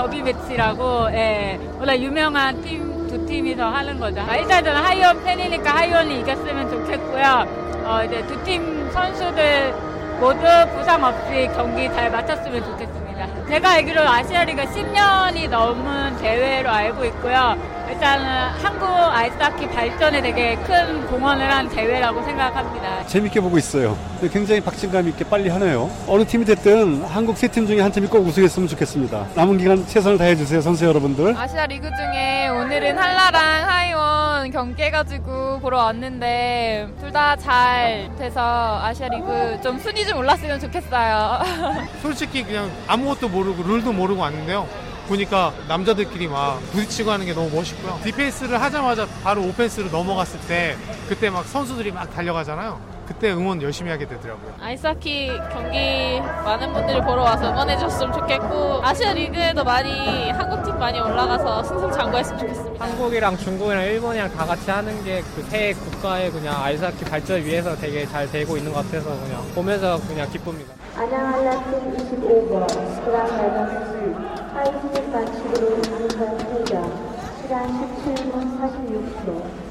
더비 0.00 0.22
매치라고 0.22 1.08
예, 1.12 1.60
원래 1.78 1.98
유명한 2.00 2.60
팀 2.62 2.88
두 3.10 3.26
팀이서 3.26 3.64
하는 3.68 3.98
거죠. 3.98 4.20
아, 4.20 4.36
일단 4.36 4.62
저는 4.64 4.80
하이원 4.80 5.20
팬이니까 5.24 5.68
하이원이 5.78 6.20
이겼으면 6.20 6.70
좋겠고요. 6.70 7.44
어, 7.84 8.04
이제 8.04 8.24
두 8.28 8.40
팀 8.44 8.88
선수들 8.92 9.74
모두 10.20 10.40
부상 10.76 11.02
없이 11.02 11.50
경기 11.56 11.88
잘 11.88 12.08
마쳤으면 12.08 12.64
좋겠습니다. 12.64 13.46
제가 13.48 13.70
알기로 13.72 14.00
아시아리가 14.00 14.64
10년이 14.66 15.48
넘은 15.50 16.18
대회로 16.18 16.70
알고 16.70 17.04
있고요. 17.06 17.56
일단은 17.90 18.50
한국 18.62 18.86
아이스하키 18.88 19.68
발전에 19.70 20.22
되게 20.22 20.54
큰 20.56 21.06
공헌을 21.08 21.52
한 21.52 21.68
대회라고 21.68 22.22
생각합니다. 22.22 23.04
재밌게 23.06 23.40
보고 23.40 23.58
있어요. 23.58 23.96
굉장히 24.32 24.60
박진감 24.60 25.08
있게 25.08 25.24
빨리 25.24 25.48
하네요. 25.48 25.90
어느 26.06 26.24
팀이 26.24 26.44
됐든 26.44 27.04
한국 27.04 27.36
세 27.36 27.48
팀 27.50 27.66
중에 27.66 27.80
한 27.80 27.90
팀이 27.90 28.06
꼭 28.06 28.24
우승했으면 28.26 28.68
좋겠습니다. 28.68 29.26
남은 29.34 29.58
기간 29.58 29.84
최선을 29.86 30.18
다해주세요, 30.18 30.60
선수 30.60 30.84
여러분들. 30.84 31.36
아시아 31.36 31.66
리그 31.66 31.88
중에 31.96 32.48
오늘은 32.48 32.96
한라랑 32.96 33.68
하이원 33.68 34.50
경기 34.52 34.82
해가지고 34.84 35.58
보러 35.60 35.78
왔는데 35.78 36.86
둘 37.00 37.10
다 37.10 37.34
잘 37.36 38.08
돼서 38.18 38.80
아시아 38.84 39.08
리그 39.08 39.58
좀 39.64 39.78
순위 39.80 40.06
좀 40.06 40.18
올랐으면 40.18 40.60
좋겠어요. 40.60 41.40
솔직히 42.02 42.44
그냥 42.44 42.70
아무것도 42.86 43.28
모르고 43.28 43.64
룰도 43.64 43.92
모르고 43.92 44.20
왔는데요. 44.22 44.66
보니까 45.10 45.52
남자들끼리 45.66 46.28
막 46.28 46.60
부딪히고 46.70 47.10
하는 47.10 47.26
게 47.26 47.34
너무 47.34 47.50
멋있고요. 47.50 48.00
디펜스를 48.04 48.60
하자마자 48.62 49.06
바로 49.24 49.42
오펜스로 49.42 49.90
넘어갔을 49.90 50.38
때 50.46 50.76
그때 51.08 51.28
막 51.30 51.44
선수들이 51.44 51.90
막 51.90 52.08
달려가잖아요. 52.14 52.99
그때 53.10 53.32
응원 53.32 53.60
열심히 53.60 53.90
하게 53.90 54.06
되더라고요. 54.06 54.54
아이스하키 54.60 55.32
경기 55.52 56.20
많은 56.44 56.72
분들이 56.72 57.00
보러 57.00 57.22
와서 57.22 57.50
응원해줬으면 57.50 58.12
좋겠고 58.12 58.80
아시아 58.84 59.12
리그에도 59.12 59.64
많이 59.64 60.30
한국 60.30 60.62
팀 60.62 60.78
많이 60.78 61.00
올라가서 61.00 61.64
승승장구했으면 61.64 62.38
좋겠습니다. 62.38 62.84
한국이랑 62.84 63.36
중국이랑 63.36 63.82
일본이랑 63.84 64.30
다 64.32 64.46
같이 64.46 64.70
하는 64.70 65.02
게 65.04 65.20
그 65.34 65.42
세 65.50 65.72
국가의 65.74 66.30
그냥 66.30 66.62
아이스하키 66.62 67.04
발전 67.06 67.42
위해서 67.44 67.74
되게 67.76 68.06
잘 68.06 68.30
되고 68.30 68.56
있는 68.56 68.72
것 68.72 68.84
같아서 68.86 69.10
그냥 69.20 69.42
보면서 69.56 69.98
그냥 70.06 70.30
기쁩니다. 70.30 70.72
안양한라팀 70.96 71.96
25번 71.96 72.68
수랑 73.04 73.26
발광수 73.26 74.14
하이스틱 74.54 75.12
반칙으로 75.12 75.82
강선 75.82 76.38
퇴장 76.38 77.10
시간 77.42 77.66
17분 78.04 78.60
46초 78.60 79.69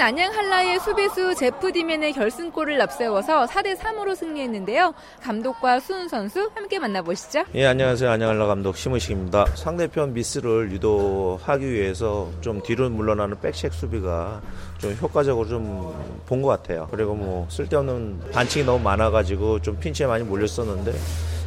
경기는 0.00 0.02
안양 0.02 0.32
한라의 0.34 0.80
수비수 0.80 1.34
제프 1.34 1.72
디맨의 1.72 2.14
결승골을 2.14 2.80
앞세워서 2.80 3.44
4대 3.44 3.76
3으로 3.76 4.16
승리했는데요. 4.16 4.94
감독과 5.22 5.80
수훈 5.80 6.08
선수 6.08 6.50
함께 6.54 6.78
만나보시죠. 6.78 7.44
예, 7.54 7.66
안녕하세요. 7.66 8.10
안양 8.10 8.30
한라 8.30 8.46
감독 8.46 8.76
심우식입니다. 8.78 9.44
상대편 9.54 10.14
미스를 10.14 10.72
유도하기 10.72 11.70
위해서 11.70 12.30
좀 12.40 12.62
뒤로 12.62 12.88
물러나는 12.88 13.38
백색 13.40 13.74
수비가 13.74 14.40
좀 14.78 14.96
효과적으로 15.00 15.46
좀 15.46 16.20
본 16.26 16.40
것 16.40 16.48
같아요. 16.48 16.86
그리고 16.90 17.14
뭐 17.14 17.46
쓸데없는 17.50 18.30
반칙이 18.32 18.64
너무 18.64 18.82
많아가지고 18.82 19.60
좀 19.60 19.78
핀치에 19.78 20.06
많이 20.06 20.24
몰렸었는데 20.24 20.92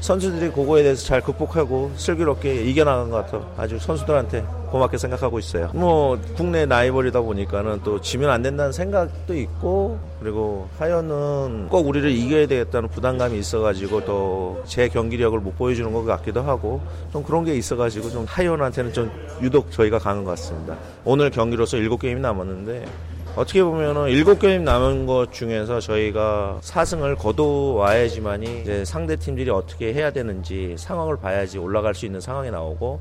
선수들이 0.04 0.52
그거에 0.52 0.84
대해서 0.84 1.06
잘 1.06 1.22
극복하고 1.22 1.92
슬기롭게 1.96 2.66
이겨나간 2.66 3.10
것 3.10 3.26
같아. 3.26 3.48
아주 3.56 3.80
선수들한테 3.80 4.44
고맙게 4.70 4.98
생각하고 4.98 5.40
있어요. 5.40 5.70
뭐 5.74 6.20
국내 6.36 6.66
라이벌이다 6.66 7.22
보니까는 7.22 7.80
또 7.86 8.02
지면 8.02 8.30
안 8.30 8.42
된다는 8.42 8.74
생각도 8.74 9.34
있고 9.34 9.98
그리고 10.20 10.68
하연은 10.78 11.70
꼭 11.70 11.88
우리를 11.88 12.12
이겨야 12.12 12.48
되겠다는 12.48 12.90
부담감이 12.90 13.40
있어가지고 13.40 14.04
또 14.06 14.44
제 14.66 14.88
경기력을 14.88 15.38
못 15.40 15.58
보여주는 15.58 15.92
것 15.92 16.04
같기도 16.06 16.42
하고 16.42 16.82
좀 17.12 17.24
그런 17.24 17.46
게 17.46 17.56
있어가지고 17.56 18.10
좀 18.10 18.26
하연한테는 18.28 18.92
좀 18.94 19.12
유독 19.42 19.72
저희가 19.72 20.00
강한 20.00 20.24
것 20.24 20.32
같습니다. 20.32 20.76
오늘 21.06 21.30
경기로서 21.30 21.78
7게임이 21.78 22.20
남았는데 22.20 22.86
어떻게 23.36 23.64
보면은 23.64 24.10
일곱 24.10 24.38
게임 24.40 24.64
남은 24.64 25.08
것 25.08 25.34
중에서 25.34 25.80
저희가 25.80 26.60
4승을 26.62 27.18
거둬와야지만이 27.18 28.62
이제 28.62 28.86
상대 28.86 29.16
팀들이 29.16 29.50
어떻게 29.50 29.92
해야 29.92 30.12
되는지 30.12 30.76
상황을 30.78 31.18
봐야지 31.18 31.58
올라갈 31.58 31.96
수 31.96 32.06
있는 32.06 32.22
상황이 32.22 32.52
나오고 32.52 33.00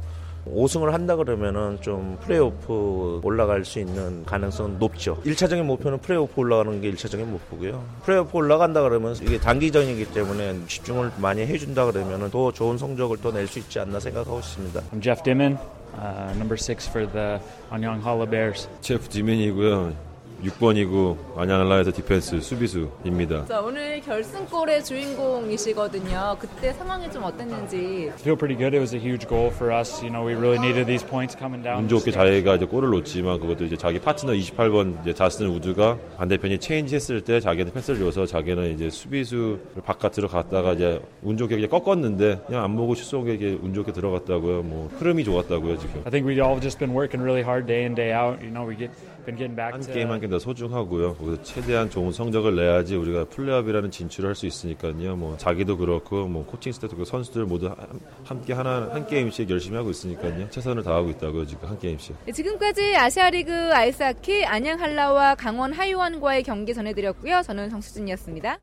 5승을 0.51 0.91
한다 0.91 1.17
그러면은 1.17 1.79
좀 1.83 2.19
플레이오프 2.25 3.21
올라갈 3.23 3.65
수 3.65 3.79
있는 3.79 4.25
가능성은 4.25 4.79
높죠. 4.79 5.19
1차적인 5.25 5.63
목표는 5.65 5.99
플레이오프 5.99 6.33
올라가는 6.41 6.81
게 6.81 6.91
1차적인 6.93 7.25
목표고요. 7.27 7.85
플레이오프 8.05 8.37
올라간다 8.39 8.81
그러면 8.83 9.15
이게 9.23 9.39
단기전이기 9.39 10.07
때문에 10.07 10.57
집중을 10.67 11.13
많이 11.19 11.43
해준다 11.43 11.85
그러면은 11.87 12.31
더 12.31 12.51
좋은 12.51 12.79
성적을 12.79 13.19
또 13.19 13.31
낼 13.33 13.47
수 13.47 13.59
있지 13.61 13.79
않나 13.79 14.01
생각하고 14.01 14.39
있습니다. 14.41 14.81
I'm 14.93 15.01
Jeff 15.03 15.23
Dimmen, 15.23 15.59
uh, 15.95 16.33
number 16.37 16.55
six 16.59 16.89
for 16.89 17.07
the 17.13 17.39
Anyang 17.73 18.03
Halla 18.03 18.27
Bears. 18.29 18.67
제프 18.81 19.09
디멘이고요. 19.11 20.12
6번이고 20.43 21.17
안양한라에서 21.37 21.93
디펜스 21.93 22.41
수비수입니다. 22.41 23.47
자, 23.47 23.61
오늘 23.61 24.01
결승골의 24.01 24.85
주인공이시거든요. 24.85 26.37
그때 26.39 26.73
상황이 26.73 27.11
좀 27.11 27.23
어땠는지. 27.23 28.11
feel 28.19 28.37
pretty 28.37 28.57
good. 28.59 28.75
It 28.75 28.81
was 28.81 28.95
a 28.95 29.01
huge 29.01 29.29
goal 29.29 29.51
for 29.51 29.73
us. 29.73 30.03
You 30.03 30.11
know, 30.11 30.27
we 30.27 30.35
really 30.35 30.59
needed 30.59 30.87
these 30.87 31.07
points 31.07 31.37
coming 31.39 31.63
down. 31.63 31.85
운 31.85 31.89
좋게 31.89 32.11
자기가 32.11 32.57
이제 32.57 32.65
골을 32.67 32.91
넣지만 32.91 33.39
그것도 33.41 33.65
이제 33.65 33.77
자기 33.77 34.01
파트너 34.01 34.33
28번 34.33 35.01
이제 35.03 35.15
자스틴 35.15 35.47
우드가 35.49 35.99
반대편이 36.19 36.59
체인지 36.59 36.95
했을 36.97 37.21
때 37.21 37.39
자기한테 37.39 37.73
패스를 37.73 38.01
줘서 38.01 38.27
자기는 38.27 38.75
이제 38.75 38.91
수비수 38.91 39.61
바깥으로 39.85 40.29
갔다가 40.29 40.73
이제 40.73 41.01
운 41.23 41.37
좋게 41.37 41.55
그냥 41.55 41.71
꺾었는데 41.71 42.43
그냥 42.47 42.65
안 42.65 42.77
보고 42.77 42.95
슛 42.95 43.05
쏜 43.05 43.25
게 43.25 43.35
이게 43.35 43.59
운 43.63 43.75
좋게 43.75 43.93
들어갔다고요. 43.93 44.63
뭐 44.63 44.91
흐름이 44.99 45.23
좋았다고요 45.25 45.79
지금. 45.79 46.03
I 46.05 46.11
think 46.11 46.27
we 46.27 46.41
all 46.43 46.61
just 46.61 46.79
been 46.79 46.97
working 46.97 47.23
really 47.23 47.43
hard 47.43 47.67
day 47.67 47.85
in 47.85 47.95
day 47.95 48.13
out. 48.13 48.43
You 48.43 48.51
know, 48.51 48.67
we 48.69 48.77
get 48.77 48.91
한 49.25 49.81
to 49.81 49.93
게임 49.95 50.11
한 50.11 50.21
게임 50.21 50.31
다 50.31 50.39
소중하고요. 50.39 51.15
거기서 51.15 51.43
최대한 51.43 51.89
좋은 51.91 52.13
성적을 52.13 52.57
내야지 52.57 52.97
우리가 52.97 53.25
플레이오프라는 53.27 53.91
진출을 53.91 54.29
할 54.29 54.35
수 54.35 54.47
있으니까요. 54.47 55.17
뭐 55.17 55.37
자기도 55.37 55.77
그렇고 55.77 56.27
뭐 56.27 56.45
코칭 56.47 56.73
스태프도 56.73 56.97
그렇고 56.97 57.11
선수들 57.11 57.45
모두 57.45 57.69
하- 57.69 57.77
함께 58.25 58.53
하나 58.53 58.89
한 58.93 59.07
게임씩 59.07 59.49
열심히 59.51 59.77
하고 59.77 59.91
있으니까요. 59.91 60.49
최선을 60.51 60.83
다하고 60.83 61.11
있다고요 61.11 61.47
지금 61.47 61.69
한 61.69 61.79
게임씩. 61.79 62.17
네, 62.27 62.33
지금까지 62.33 62.97
아시아리그 62.97 63.53
아이스하키 63.75 64.45
안양 64.45 64.81
한라와 64.81 65.35
강원 65.37 65.73
하이원과의 65.73 66.43
경기 66.43 66.75
전해드렸고요. 66.75 67.43
저는 67.43 67.71
정수진이었습니다. 67.71 68.59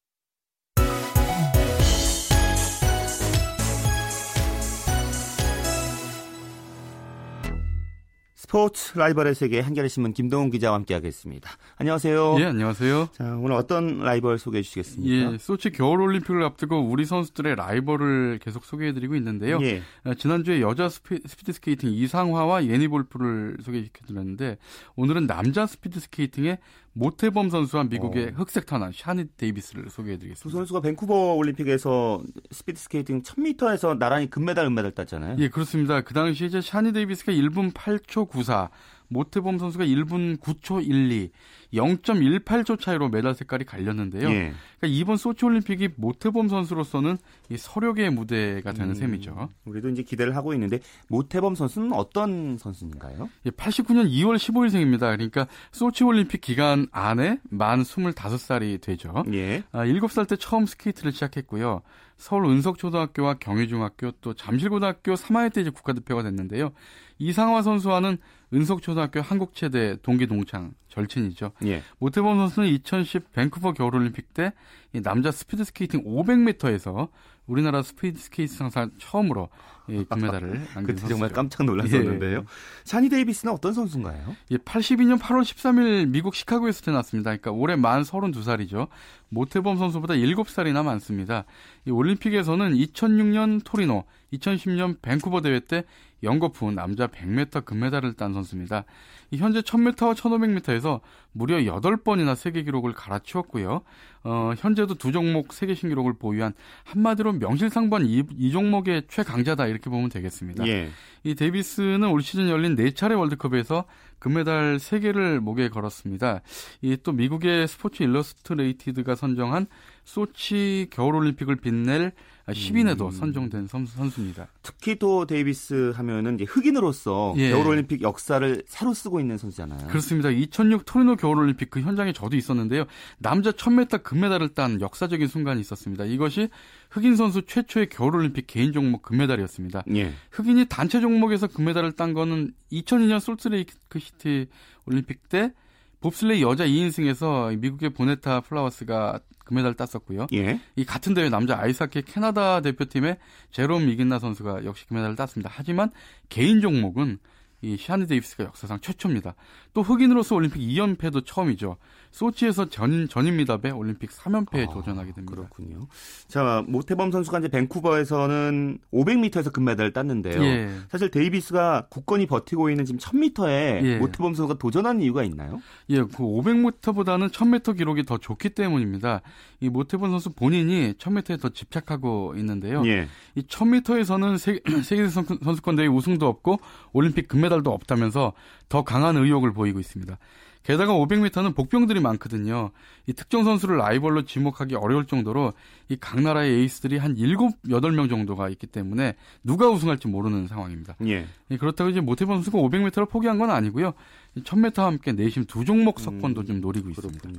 스포츠 8.40 8.98
라이벌의 8.98 9.36
세계 9.36 9.60
한겨레 9.60 9.90
신문 9.90 10.14
김동훈 10.14 10.50
기자와 10.50 10.76
함께하겠습니다. 10.76 11.52
안녕하세요. 11.76 12.38
예, 12.40 12.46
안녕하세요. 12.46 13.10
자, 13.12 13.36
오늘 13.36 13.52
어떤 13.52 14.00
라이벌 14.00 14.40
소개해 14.40 14.62
주시겠습니까? 14.62 15.34
예, 15.34 15.38
소치 15.38 15.72
겨울 15.72 16.00
올림픽을 16.00 16.42
앞두고 16.44 16.80
우리 16.80 17.04
선수들의 17.04 17.58
라이벌을 17.58 18.40
계속 18.42 18.64
소개해 18.64 18.94
드리고 18.94 19.16
있는데요. 19.18 19.60
예. 19.64 19.82
어, 20.06 20.14
지난주에 20.14 20.62
여자 20.62 20.88
스피, 20.88 21.20
드 21.20 21.52
스케이팅 21.52 21.92
이상화와 21.92 22.66
예니 22.66 22.88
볼프를 22.88 23.58
소개시켜 23.62 24.06
드렸는데 24.08 24.58
오늘은 24.96 25.28
남자 25.28 25.66
스피드 25.66 26.00
스케이팅의 26.00 26.60
모태범 27.00 27.50
선수와 27.50 27.86
미국의 27.86 28.28
어. 28.28 28.32
흑색 28.36 28.66
탄환 28.66 28.92
샤니 28.94 29.26
데이비스를 29.38 29.86
두 29.86 29.90
소개해드리겠습니다. 29.90 30.58
선수가 30.58 30.82
밴쿠버 30.82 31.36
올림픽에서 31.36 32.22
스피드 32.52 32.80
스케이팅 32.80 33.24
1000m에서 33.24 33.98
나란히 33.98 34.30
금메달, 34.30 34.66
은메달 34.66 34.92
땄잖아요. 34.92 35.38
예, 35.40 35.48
그렇습니다. 35.48 36.02
그 36.02 36.14
당시 36.14 36.46
이제 36.46 36.60
샤니 36.62 36.92
데이비스가 36.92 37.32
1분 37.32 37.74
8초 37.74 38.28
94, 38.30 38.70
모태범 39.10 39.58
선수가 39.58 39.86
1분 39.86 40.40
9초 40.40 40.84
12, 40.84 41.32
0.18초 41.74 42.80
차이로 42.80 43.10
메달 43.10 43.36
색깔이 43.36 43.66
갈렸는데요. 43.66 44.30
예. 44.30 44.54
그러니까 44.80 44.88
이번 44.88 45.18
소치 45.18 45.46
올림픽이 45.46 45.90
모태범 45.98 46.48
선수로서는 46.48 47.18
이 47.50 47.58
설욕의 47.58 48.12
무대가 48.12 48.72
되는 48.72 48.92
음, 48.92 48.96
셈이죠. 48.96 49.50
우리도 49.66 49.90
이제 49.90 50.04
기대를 50.04 50.36
하고 50.36 50.54
있는데 50.54 50.80
모태범 51.10 51.56
선수는 51.56 51.94
어떤 51.94 52.58
선수인가요? 52.58 53.30
예, 53.46 53.50
89년 53.50 54.10
2월 54.10 54.38
15일생입니다. 54.38 55.00
그러니까 55.00 55.48
소치 55.72 56.04
올림픽 56.04 56.42
기간 56.42 56.88
안에 56.92 57.40
만 57.50 57.82
25살이 57.82 58.82
되죠. 58.82 59.24
예. 59.34 59.64
아, 59.72 59.86
7살 59.86 60.28
때 60.28 60.36
처음 60.36 60.66
스케이트를 60.66 61.12
시작했고요. 61.12 61.82
서울 62.18 62.46
은석초등학교와 62.46 63.36
경희중학교 63.36 64.12
또 64.22 64.34
잠실고등학교 64.34 65.14
3학년 65.14 65.54
때 65.54 65.62
이제 65.62 65.70
국가대표가 65.70 66.22
됐는데요. 66.22 66.72
이상화 67.18 67.62
선수와는 67.62 68.18
은석초등학교 68.54 69.22
한국체대 69.22 69.98
동기 70.02 70.28
동창 70.28 70.74
절친이죠. 70.90 71.52
예. 71.66 71.84
모태범 72.00 72.38
선수는 72.38 72.68
2010 72.70 73.32
밴쿠버 73.34 73.74
겨울올림픽 73.74 74.34
때이 74.34 75.02
남자 75.04 75.32
스피드 75.32 75.64
스케이팅 75.64 76.04
500m에서 76.04 77.10
우리나라 77.46 77.82
스피드 77.82 78.20
스케이트 78.20 78.54
사상 78.56 78.88
처음으로 79.00 79.50
이 79.88 80.04
금메달을 80.08 80.68
안긴 80.76 80.96
그때 80.96 81.08
정말. 81.08 81.30
깜짝 81.32 81.64
놀랐었는데요. 81.64 82.40
예. 82.40 82.44
샤니 82.84 83.10
데이비스는 83.10 83.52
어떤 83.54 83.74
선수인가요? 83.74 84.36
예, 84.52 84.58
82년 84.58 85.20
8월 85.20 85.42
13일 85.42 86.08
미국 86.10 86.36
시카고에서 86.36 86.82
태어났습니다. 86.84 87.30
그러니까 87.32 87.52
올해 87.52 87.76
만 87.76 88.04
32살이죠. 88.04 88.88
모태범 89.30 89.78
선수보다 89.78 90.16
7살이나 90.16 90.84
많습니다. 90.84 91.46
이 91.86 91.92
올림픽에서는 91.92 92.74
2006년 92.74 93.62
토리노, 93.64 94.04
2010년 94.34 95.02
밴쿠버 95.02 95.42
대회 95.42 95.60
때 95.60 95.84
연거푸 96.24 96.72
남자 96.72 97.08
100m 97.08 97.66
금메달을 97.66 98.14
딴 98.14 98.34
선수입니다. 98.34 98.84
이 99.32 99.38
현재 99.38 99.62
1000m와 99.62 100.16
1500m에서 100.16 101.02
무려 101.32 101.58
8번이나 101.58 102.36
세계 102.36 102.64
기록을 102.64 102.94
갈아치웠고요. 102.94 103.82
어, 104.24 104.52
현재도 104.58 104.96
두 104.96 105.12
종목 105.12 105.54
세계 105.54 105.76
신기록을 105.76 106.14
보유한 106.14 106.54
한마디로 106.84 107.34
명실상부한 107.34 108.06
이, 108.06 108.24
이 108.38 108.52
종목의 108.52 109.04
최강자다 109.08 109.68
이렇게 109.68 109.90
보면 109.90 110.10
되겠습니다. 110.10 110.68
예. 110.68 110.90
이 111.24 111.36
데이비스는 111.36 112.04
올 112.10 112.22
시즌 112.22 112.50
열린 112.50 112.76
4차례 112.76 113.18
월드컵에서 113.18 113.86
금메달 114.20 114.78
3개를 114.78 115.40
목에 115.40 115.70
걸었습니다. 115.70 116.42
이 116.82 116.98
또 117.04 117.12
미국의 117.14 117.68
스포츠 117.68 118.04
일러스트레이티드가 118.04 119.16
선정한 119.16 119.68
소치 120.04 120.88
겨울올림픽을 120.92 121.56
빛낼 121.58 122.12
10인에도 122.52 123.06
음. 123.08 123.12
선정된 123.12 123.68
선수, 123.68 123.96
선수입니다. 123.96 124.48
특히 124.62 124.96
또 124.96 125.26
데이비스 125.26 125.94
하면은 125.96 126.38
흑인으로서 126.48 127.34
예. 127.38 127.52
겨울올림픽 127.52 128.02
역사를 128.02 128.64
새로 128.68 128.94
쓰고 128.94 129.20
있는 129.20 129.38
선수잖아요. 129.38 129.88
그렇습니다. 129.88 130.30
2006 130.30 130.86
토리노 130.86 131.16
겨울올림픽 131.18 131.70
그 131.70 131.82
현장에 131.82 132.14
저도 132.14 132.36
있었는데요. 132.36 132.86
남자 133.18 133.52
1000m 133.52 134.04
금메달을 134.04 134.50
딴 134.50 134.82
역사적인 134.82 135.28
순간이 135.28 135.62
있었습니다. 135.62 136.06
이것이 136.06 136.50
흑인 136.90 137.16
선수 137.16 137.44
최초의 137.46 137.90
겨울올림픽 137.90 138.48
개인 138.48 138.74
종목 138.74 139.02
금메달이었습니다. 139.04 139.84
예. 139.96 140.14
흑인이 140.32 140.66
단체 140.66 141.02
종목에서 141.02 141.48
금메달을 141.48 141.94
딴 141.94 142.14
거는 142.14 142.54
2002년 142.72 143.20
솔트레이크 143.20 144.00
시티 144.00 144.48
올림픽 144.86 145.30
때 145.30 145.54
봅슬레이 146.02 146.42
여자 146.42 146.66
2인승에서 146.66 147.58
미국의 147.60 147.92
보네타 147.92 148.42
플라워스가 148.42 149.20
금메달 149.46 149.74
땄었고요. 149.74 150.28
예. 150.34 150.60
이 150.76 150.86
같은 150.86 151.14
대회 151.14 151.30
남자 151.30 151.60
아이스하키 151.60 152.04
캐나다 152.04 152.62
대표팀의 152.62 153.18
제롬 153.52 153.90
이긴라 153.90 154.20
선수가 154.20 154.64
역시 154.66 154.86
금메달을 154.88 155.16
땄습니다. 155.16 155.50
하지만 155.52 155.92
개인 156.30 156.62
종목은 156.62 157.18
이 157.62 157.78
샤니 157.78 158.08
데이비스가 158.08 158.46
역사상 158.46 158.80
최초입니다. 158.80 159.36
또 159.74 159.82
흑인으로서 159.82 160.36
올림픽 160.36 160.60
2연패도 160.60 161.26
처음이죠. 161.26 161.78
소치에서 162.12 162.70
전, 162.70 163.08
전인미답의 163.08 163.70
올림픽 163.72 164.10
3연패에 164.10 164.70
아, 164.70 164.74
도전하게 164.74 165.12
됩니다. 165.12 165.36
그렇군요. 165.36 165.88
자, 166.28 166.64
모태범 166.68 167.12
선수가 167.12 167.40
이제 167.40 167.48
밴쿠버에서는 167.50 168.80
500m에서 168.92 169.54
금메달을 169.54 169.94
땄는데요. 169.94 170.44
예. 170.44 170.70
사실 170.90 171.12
데이비스가 171.12 171.88
굳건히 171.90 172.26
버티고 172.26 172.70
있는 172.70 172.86
지금 172.86 173.00
1000m에 173.00 173.84
예. 173.84 173.98
모태범 173.98 174.34
선수가 174.34 174.58
도전한 174.58 175.02
이유가 175.02 175.24
있나요? 175.24 175.62
예, 175.90 175.98
그 176.02 176.18
500m보다는 176.18 177.30
1000m 177.30 177.78
기록이 177.78 178.04
더 178.06 178.18
좋기 178.18 178.50
때문입니다. 178.52 179.22
이 179.60 179.70
모태범 179.70 180.10
선수 180.10 180.32
본인이 180.32 180.94
1000m에 180.94 181.40
더 181.40 181.50
집착하고 181.50 182.34
있는데요. 182.38 182.82
예. 182.88 183.08
이 183.36 183.42
1000m에서는 183.42 184.38
세계, 184.38 184.82
세계 184.82 185.08
선수권 185.10 185.76
대회 185.76 185.88
우승도 185.88 186.28
없고 186.28 186.60
올림픽 186.94 187.28
금메달 187.28 187.49
도 187.64 187.72
없다면서 187.72 188.34
더 188.70 188.84
강한 188.84 189.18
의욕을 189.18 189.54
보이고 189.54 189.80
있습니다. 189.80 190.18
게다가 190.64 190.94
500m는 190.94 191.56
복병들이 191.56 192.00
많거든요. 192.02 192.72
이 193.08 193.14
특정 193.14 193.44
선수를 193.44 193.78
라이벌로 193.78 194.26
지목하기 194.26 194.76
어려울 194.76 195.06
정도로 195.08 195.54
이 195.90 195.96
각 196.00 196.22
나라의 196.22 196.60
에이스들이 196.60 196.98
한 196.98 197.16
7, 197.16 197.36
8명 197.36 198.10
정도가 198.10 198.50
있기 198.50 198.68
때문에 198.68 199.16
누가 199.44 199.70
우승할지 199.70 200.08
모르는 200.08 200.48
상황입니다. 200.48 200.96
예. 201.08 201.26
예, 201.50 201.58
그렇다고 201.58 201.90
이제 201.90 202.02
모태범 202.02 202.38
선수가 202.38 202.60
500m를 202.60 203.10
포기한 203.10 203.40
건 203.40 203.50
아니고요. 203.50 203.94
1000m와 204.38 204.84
함께 204.84 205.12
내심 205.12 205.46
두 205.46 205.66
종목 205.66 206.00
석권도 206.00 206.44
좀 206.44 206.62
노리고 206.62 206.90
있습니다. 206.90 207.30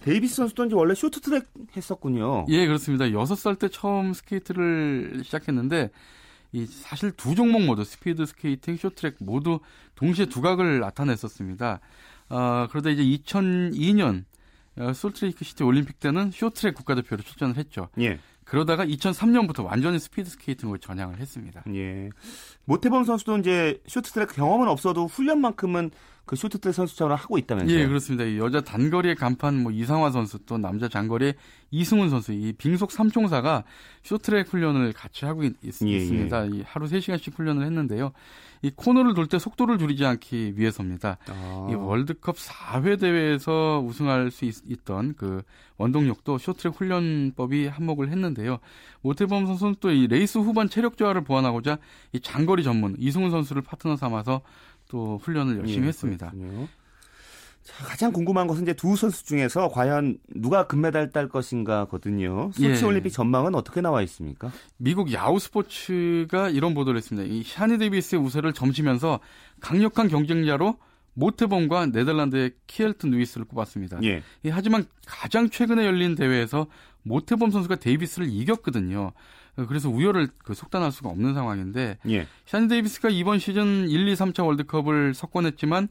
데이비스 0.00 0.36
선수도 0.36 0.64
이제 0.66 0.74
원래 0.74 0.94
쇼트트랙 0.94 1.46
했었군요. 1.76 2.46
예, 2.48 2.66
그렇습니다. 2.66 3.06
6살 3.06 3.58
때 3.58 3.68
처음 3.68 4.12
스케이트를 4.12 5.22
시작했는데 5.24 5.90
이 6.54 6.66
사실 6.66 7.10
두 7.10 7.34
종목 7.34 7.62
모두 7.62 7.82
스피드 7.82 8.24
스케이팅, 8.26 8.76
쇼트트랙 8.76 9.16
모두 9.18 9.58
동시에 9.96 10.26
두각을 10.26 10.78
나타냈었습니다. 10.78 11.80
어, 12.28 12.66
그러다 12.70 12.90
이제 12.90 13.02
2002년 13.02 14.24
어, 14.76 14.92
솔트레이크 14.92 15.44
시티 15.44 15.64
올림픽 15.64 15.98
때는 15.98 16.30
쇼트트랙 16.30 16.76
국가대표로 16.76 17.24
출전을 17.24 17.56
했죠. 17.56 17.88
예. 17.98 18.20
그러다가 18.44 18.86
2003년부터 18.86 19.64
완전히 19.64 19.98
스피드 19.98 20.30
스케이팅으로 20.30 20.78
전향을 20.78 21.18
했습니다. 21.18 21.64
예. 21.74 22.10
모태범 22.66 23.02
선수도 23.02 23.36
이제 23.38 23.82
쇼트트랙 23.88 24.32
경험은 24.34 24.68
없어도 24.68 25.06
훈련만큼은 25.08 25.90
그 26.26 26.36
쇼트트랙 26.36 26.74
선수 26.74 26.96
차원을 26.96 27.16
하고 27.16 27.36
있다면서요? 27.38 27.78
예, 27.78 27.86
그렇습니다. 27.86 28.24
이 28.24 28.38
여자 28.38 28.60
단거리의 28.62 29.14
간판 29.14 29.62
뭐 29.62 29.70
이상화 29.72 30.10
선수 30.10 30.38
또 30.46 30.56
남자 30.58 30.88
장거리의 30.88 31.34
이승훈 31.70 32.08
선수 32.08 32.32
이 32.32 32.52
빙속 32.52 32.92
삼총사가 32.92 33.64
쇼트트랙 34.04 34.48
훈련을 34.52 34.92
같이 34.92 35.24
하고 35.26 35.42
있, 35.44 35.54
습니다 35.72 36.46
예, 36.46 36.50
이 36.50 36.62
하루 36.64 36.86
3시간씩 36.86 37.34
훈련을 37.36 37.64
했는데요. 37.66 38.12
이 38.62 38.70
코너를 38.74 39.12
돌 39.12 39.26
때 39.26 39.38
속도를 39.38 39.76
줄이지 39.78 40.06
않기 40.06 40.54
위해서입니다. 40.56 41.18
아. 41.28 41.68
이 41.70 41.74
월드컵 41.74 42.36
4회 42.36 42.98
대회에서 42.98 43.82
우승할 43.86 44.30
수 44.30 44.46
있, 44.46 44.54
던그 44.86 45.42
원동력도 45.76 46.38
쇼트트랙 46.38 46.74
훈련법이 46.76 47.66
한몫을 47.66 48.08
했는데요. 48.10 48.58
모태범 49.02 49.44
선수는 49.46 49.74
또 49.80 49.90
이 49.90 50.06
레이스 50.06 50.38
후반 50.38 50.68
체력 50.70 50.96
저하를 50.96 51.22
보완하고자 51.24 51.78
이 52.12 52.20
장거리 52.20 52.62
전문 52.64 52.96
이승훈 52.98 53.30
선수를 53.30 53.60
파트너 53.62 53.96
삼아서 53.96 54.40
또 54.94 55.18
훈련을 55.20 55.58
열심히 55.58 55.86
예, 55.86 55.88
했습니다. 55.88 56.30
그렇군요. 56.30 56.68
자, 57.64 57.84
가장 57.84 58.12
궁금한 58.12 58.46
것은 58.46 58.62
이제 58.62 58.74
두 58.74 58.94
선수 58.94 59.24
중에서 59.24 59.68
과연 59.68 60.18
누가 60.36 60.68
금메달 60.68 61.10
딸 61.10 61.28
것인가거든요. 61.28 62.52
소치 62.52 62.84
예. 62.84 62.86
올림픽 62.86 63.10
전망은 63.10 63.56
어떻게 63.56 63.80
나와 63.80 64.02
있습니까? 64.02 64.52
미국 64.76 65.12
야후 65.12 65.40
스포츠가 65.40 66.48
이런 66.50 66.74
보도를 66.74 66.98
했습니다. 66.98 67.26
이 67.28 67.42
샤니 67.42 67.78
데이비스의 67.78 68.22
우세를 68.22 68.52
점치면서 68.52 69.18
강력한 69.60 70.06
경쟁자로 70.06 70.76
모태범과 71.14 71.86
네덜란드의 71.86 72.52
키엘튼 72.68 73.10
누이스를 73.10 73.46
꼽았습니다. 73.46 73.98
예. 74.04 74.22
예, 74.44 74.50
하지만 74.50 74.86
가장 75.06 75.50
최근에 75.50 75.84
열린 75.84 76.14
대회에서 76.14 76.68
모태범 77.02 77.50
선수가 77.50 77.76
데이비스를 77.76 78.28
이겼거든요. 78.30 79.10
어, 79.56 79.66
그래서 79.66 79.88
우열을 79.88 80.28
그 80.38 80.54
속단할 80.54 80.92
수가 80.92 81.10
없는 81.10 81.34
상황인데 81.34 81.98
예. 82.08 82.26
샤니 82.46 82.68
데이비스가 82.68 83.10
이번 83.10 83.38
시즌 83.38 83.88
1, 83.88 84.08
2, 84.08 84.14
3차 84.14 84.44
월드컵을 84.44 85.14
석권했지만 85.14 85.88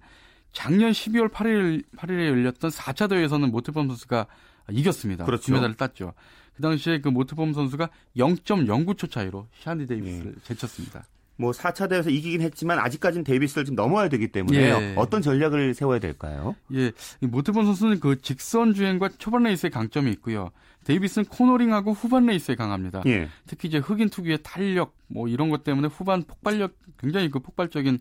작년 0.51 0.91
12월 0.91 1.32
8일 1.32 1.84
8일에 1.97 2.28
열렸던 2.28 2.72
4차 2.72 3.09
대회에서는 3.09 3.51
모태범 3.51 3.88
선수가 3.88 4.28
이겼습니다. 4.72 5.26
그렇죠. 5.26 5.47
금메달을 5.47 5.76
땄죠. 5.76 6.14
그 6.55 6.61
당시에 6.61 7.01
그 7.01 7.09
모태범 7.09 7.53
선수가 7.53 7.89
0.09초 8.16 9.09
차이로 9.09 9.47
샤니 9.61 9.88
데이비스를 9.88 10.36
제쳤습니다. 10.43 11.05
뭐 11.43 11.51
4차 11.51 11.89
대회에서 11.89 12.09
이기긴 12.09 12.41
했지만 12.41 12.79
아직까지는 12.79 13.25
데이비스를 13.25 13.65
좀 13.65 13.75
넘어야 13.75 14.07
되기 14.07 14.29
때문에요. 14.29 14.75
예. 14.75 14.93
어떤 14.95 15.21
전략을 15.21 15.73
세워야 15.73 15.99
될까요? 15.99 16.55
예, 16.73 16.93
이 17.21 17.27
모태범 17.27 17.65
선수는 17.65 17.99
그 17.99 18.21
직선 18.21 18.73
주행과 18.73 19.09
초반 19.17 19.43
레이스에 19.43 19.69
강점이 19.69 20.09
있고요. 20.11 20.51
데이비스는 20.85 21.25
코너링하고 21.25 21.91
후반 21.91 22.25
레이스에 22.25 22.55
강합니다. 22.55 23.03
예. 23.07 23.27
특히 23.45 23.67
이제 23.67 23.77
흑인 23.77 24.09
특유의 24.09 24.39
탄력 24.43 24.95
뭐 25.07 25.27
이런 25.27 25.49
것 25.49 25.65
때문에 25.65 25.89
후반 25.89 26.23
폭발력 26.23 26.75
굉장히 26.97 27.29
그 27.29 27.39
폭발적인 27.39 27.99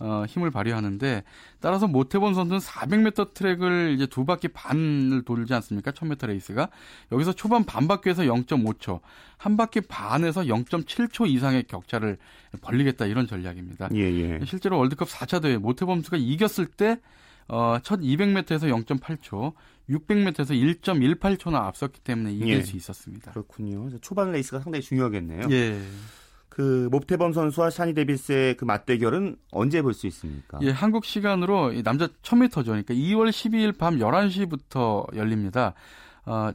어, 0.00 0.24
힘을 0.28 0.50
발휘하는데 0.50 1.22
따라서 1.60 1.86
모태범 1.86 2.34
선수는 2.34 2.58
400m 2.58 3.32
트랙을 3.32 3.92
이제 3.94 4.06
두 4.06 4.24
바퀴 4.24 4.48
반을 4.48 5.22
돌지 5.22 5.54
않습니까? 5.54 5.92
1000m 5.92 6.26
레이스가 6.26 6.68
여기서 7.12 7.32
초반 7.32 7.64
반 7.64 7.86
바퀴에서 7.86 8.22
0.5초, 8.22 9.00
한 9.36 9.56
바퀴 9.56 9.80
반에서 9.80 10.42
0.7초 10.42 11.28
이상의 11.28 11.64
격차를 11.64 12.18
벌리겠다 12.60 13.06
이런 13.06 13.26
전략입니다. 13.26 13.88
예, 13.94 14.00
예. 14.00 14.40
실제로 14.44 14.78
월드컵 14.78 15.08
4차 15.08 15.40
대회 15.40 15.58
모태범 15.58 15.89
선수가 15.89 16.16
이겼을 16.16 16.66
때 16.66 16.98
어, 17.46 17.78
첫 17.82 18.00
200m에서 18.00 18.84
0.8초, 18.84 19.52
600m에서 19.90 20.80
1.18초나 20.82 21.54
앞섰기 21.54 22.00
때문에 22.00 22.32
이길 22.32 22.48
예. 22.48 22.62
수 22.62 22.76
있었습니다. 22.76 23.32
그렇군요. 23.32 23.90
초반 24.00 24.32
레이스가 24.32 24.60
상당히 24.60 24.82
중요하겠네요. 24.82 25.48
예. 25.50 25.78
그 26.54 26.88
모태범 26.92 27.32
선수와 27.32 27.68
샤니 27.70 27.94
데이비스의 27.94 28.56
그 28.56 28.64
맞대결은 28.64 29.34
언제 29.50 29.82
볼 29.82 29.92
수 29.92 30.06
있습니까? 30.06 30.58
예, 30.62 30.70
한국 30.70 31.04
시간으로 31.04 31.72
이 31.72 31.82
남자 31.82 32.06
1000m죠. 32.22 32.64
그러니까 32.66 32.94
2월 32.94 33.30
12일 33.30 33.76
밤 33.76 33.98
11시부터 33.98 35.16
열립니다. 35.16 35.74
어, 36.26 36.52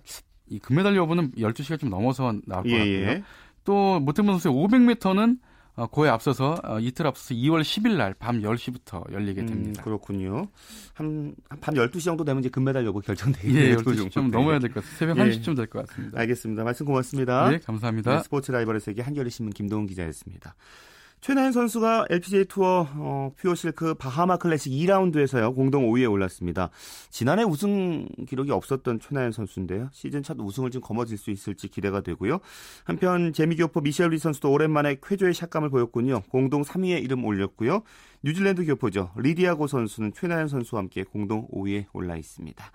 이 0.48 0.58
금메달 0.60 0.96
여부는 0.96 1.32
12시가 1.34 1.78
좀 1.78 1.90
넘어서 1.90 2.34
나올 2.46 2.64
것 2.64 2.70
예, 2.70 2.78
같고요. 2.78 3.08
예. 3.10 3.24
또 3.66 4.00
모태범 4.00 4.32
선수의 4.40 4.54
500m는 4.56 5.38
어, 5.80 5.88
그에 5.88 6.10
앞서서 6.10 6.56
어, 6.64 6.80
이틀 6.80 7.08
앞서서 7.08 7.34
2월 7.36 7.62
10일 7.62 7.96
날 7.98 8.14
밤 8.14 8.42
10시부터 8.42 9.12
열리게 9.14 9.46
됩니다. 9.46 9.82
음, 9.82 9.84
그렇군요. 9.84 10.48
한, 10.94 11.34
한밤 11.50 11.76
12시 11.76 12.04
정도 12.04 12.24
되면 12.26 12.42
이제 12.42 12.50
금메달 12.50 12.86
여부 12.86 13.00
결정되겠네요. 13.02 13.64
예, 13.64 13.76
그 13.76 13.84
12시 13.84 13.96
정도. 13.98 14.10
좀 14.10 14.32
넘어야 14.32 14.60
될 14.60 14.70
것 14.72 14.84
같아요. 14.84 14.98
새벽 14.98 15.18
예. 15.18 15.24
1시쯤 15.24 15.56
될 15.56 15.68
것 15.68 15.88
같습니다. 15.88 16.20
알겠습니다. 16.20 16.64
말씀 16.64 16.86
고맙습니다. 16.86 17.50
네, 17.50 17.60
감사합니다. 17.60 18.16
네, 18.18 18.24
스포츠 18.24 18.52
라이벌의 18.52 18.82
세계 18.82 19.02
한겨레 19.02 19.30
신문 19.30 19.54
김동훈 19.54 19.88
기자였습니다. 19.88 20.56
최나연 21.22 21.52
선수가 21.52 22.06
LPGA 22.10 22.46
투어 22.46 22.88
어, 22.96 23.34
퓨어 23.38 23.54
실크 23.54 23.96
바하마 23.96 24.38
클래식 24.38 24.72
2라운드에서요 24.72 25.54
공동 25.54 25.90
5위에 25.92 26.10
올랐습니다. 26.10 26.70
지난해 27.10 27.44
우승 27.44 28.08
기록이 28.28 28.52
없었던 28.52 29.02
최나연 29.02 29.34
선수인데요. 29.34 29.90
시즌 29.92 30.24
첫 30.24 30.38
우승을 30.40 30.72
좀 30.72 30.82
거머쥘 30.82 31.18
수 31.18 31.30
있을지 31.30 31.68
기대가 31.68 32.00
되고요. 32.00 32.40
한편 32.86 33.34
재미교포 33.34 33.82
미셸 33.82 34.10
위 34.12 34.18
선수도 34.18 34.50
오랜만에 34.50 34.98
쾌조의 35.04 35.34
샷감을 35.34 35.70
보였군요. 35.70 36.22
공동 36.30 36.62
3위에 36.62 37.04
이름 37.04 37.26
올렸고요. 37.26 37.84
뉴질랜드 38.24 38.66
교포죠. 38.66 39.12
리디아고 39.18 39.68
선수는 39.68 40.14
최나연 40.14 40.48
선수와 40.48 40.80
함께 40.82 41.04
공동 41.04 41.48
5위에 41.50 41.88
올라 41.92 42.16
있습니다. 42.16 42.72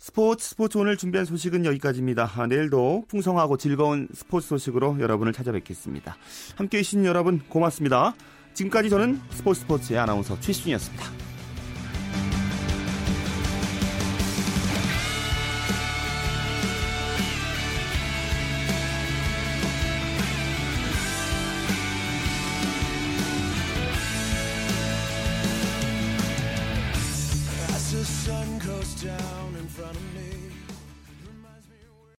스포츠 0.00 0.48
스포츠 0.48 0.78
오늘 0.78 0.96
준비한 0.96 1.26
소식은 1.26 1.66
여기까지입니다. 1.66 2.32
아, 2.34 2.46
내일도 2.46 3.04
풍성하고 3.08 3.58
즐거운 3.58 4.08
스포츠 4.14 4.48
소식으로 4.48 4.98
여러분을 4.98 5.34
찾아뵙겠습니다. 5.34 6.16
함께해 6.56 6.82
주신 6.82 7.04
여러분 7.04 7.38
고맙습니다. 7.50 8.14
지금까지 8.54 8.88
저는 8.88 9.20
스포츠 9.30 9.60
스포츠의 9.60 9.98
아나운서 9.98 10.40
최시준이었습니다. 10.40 11.29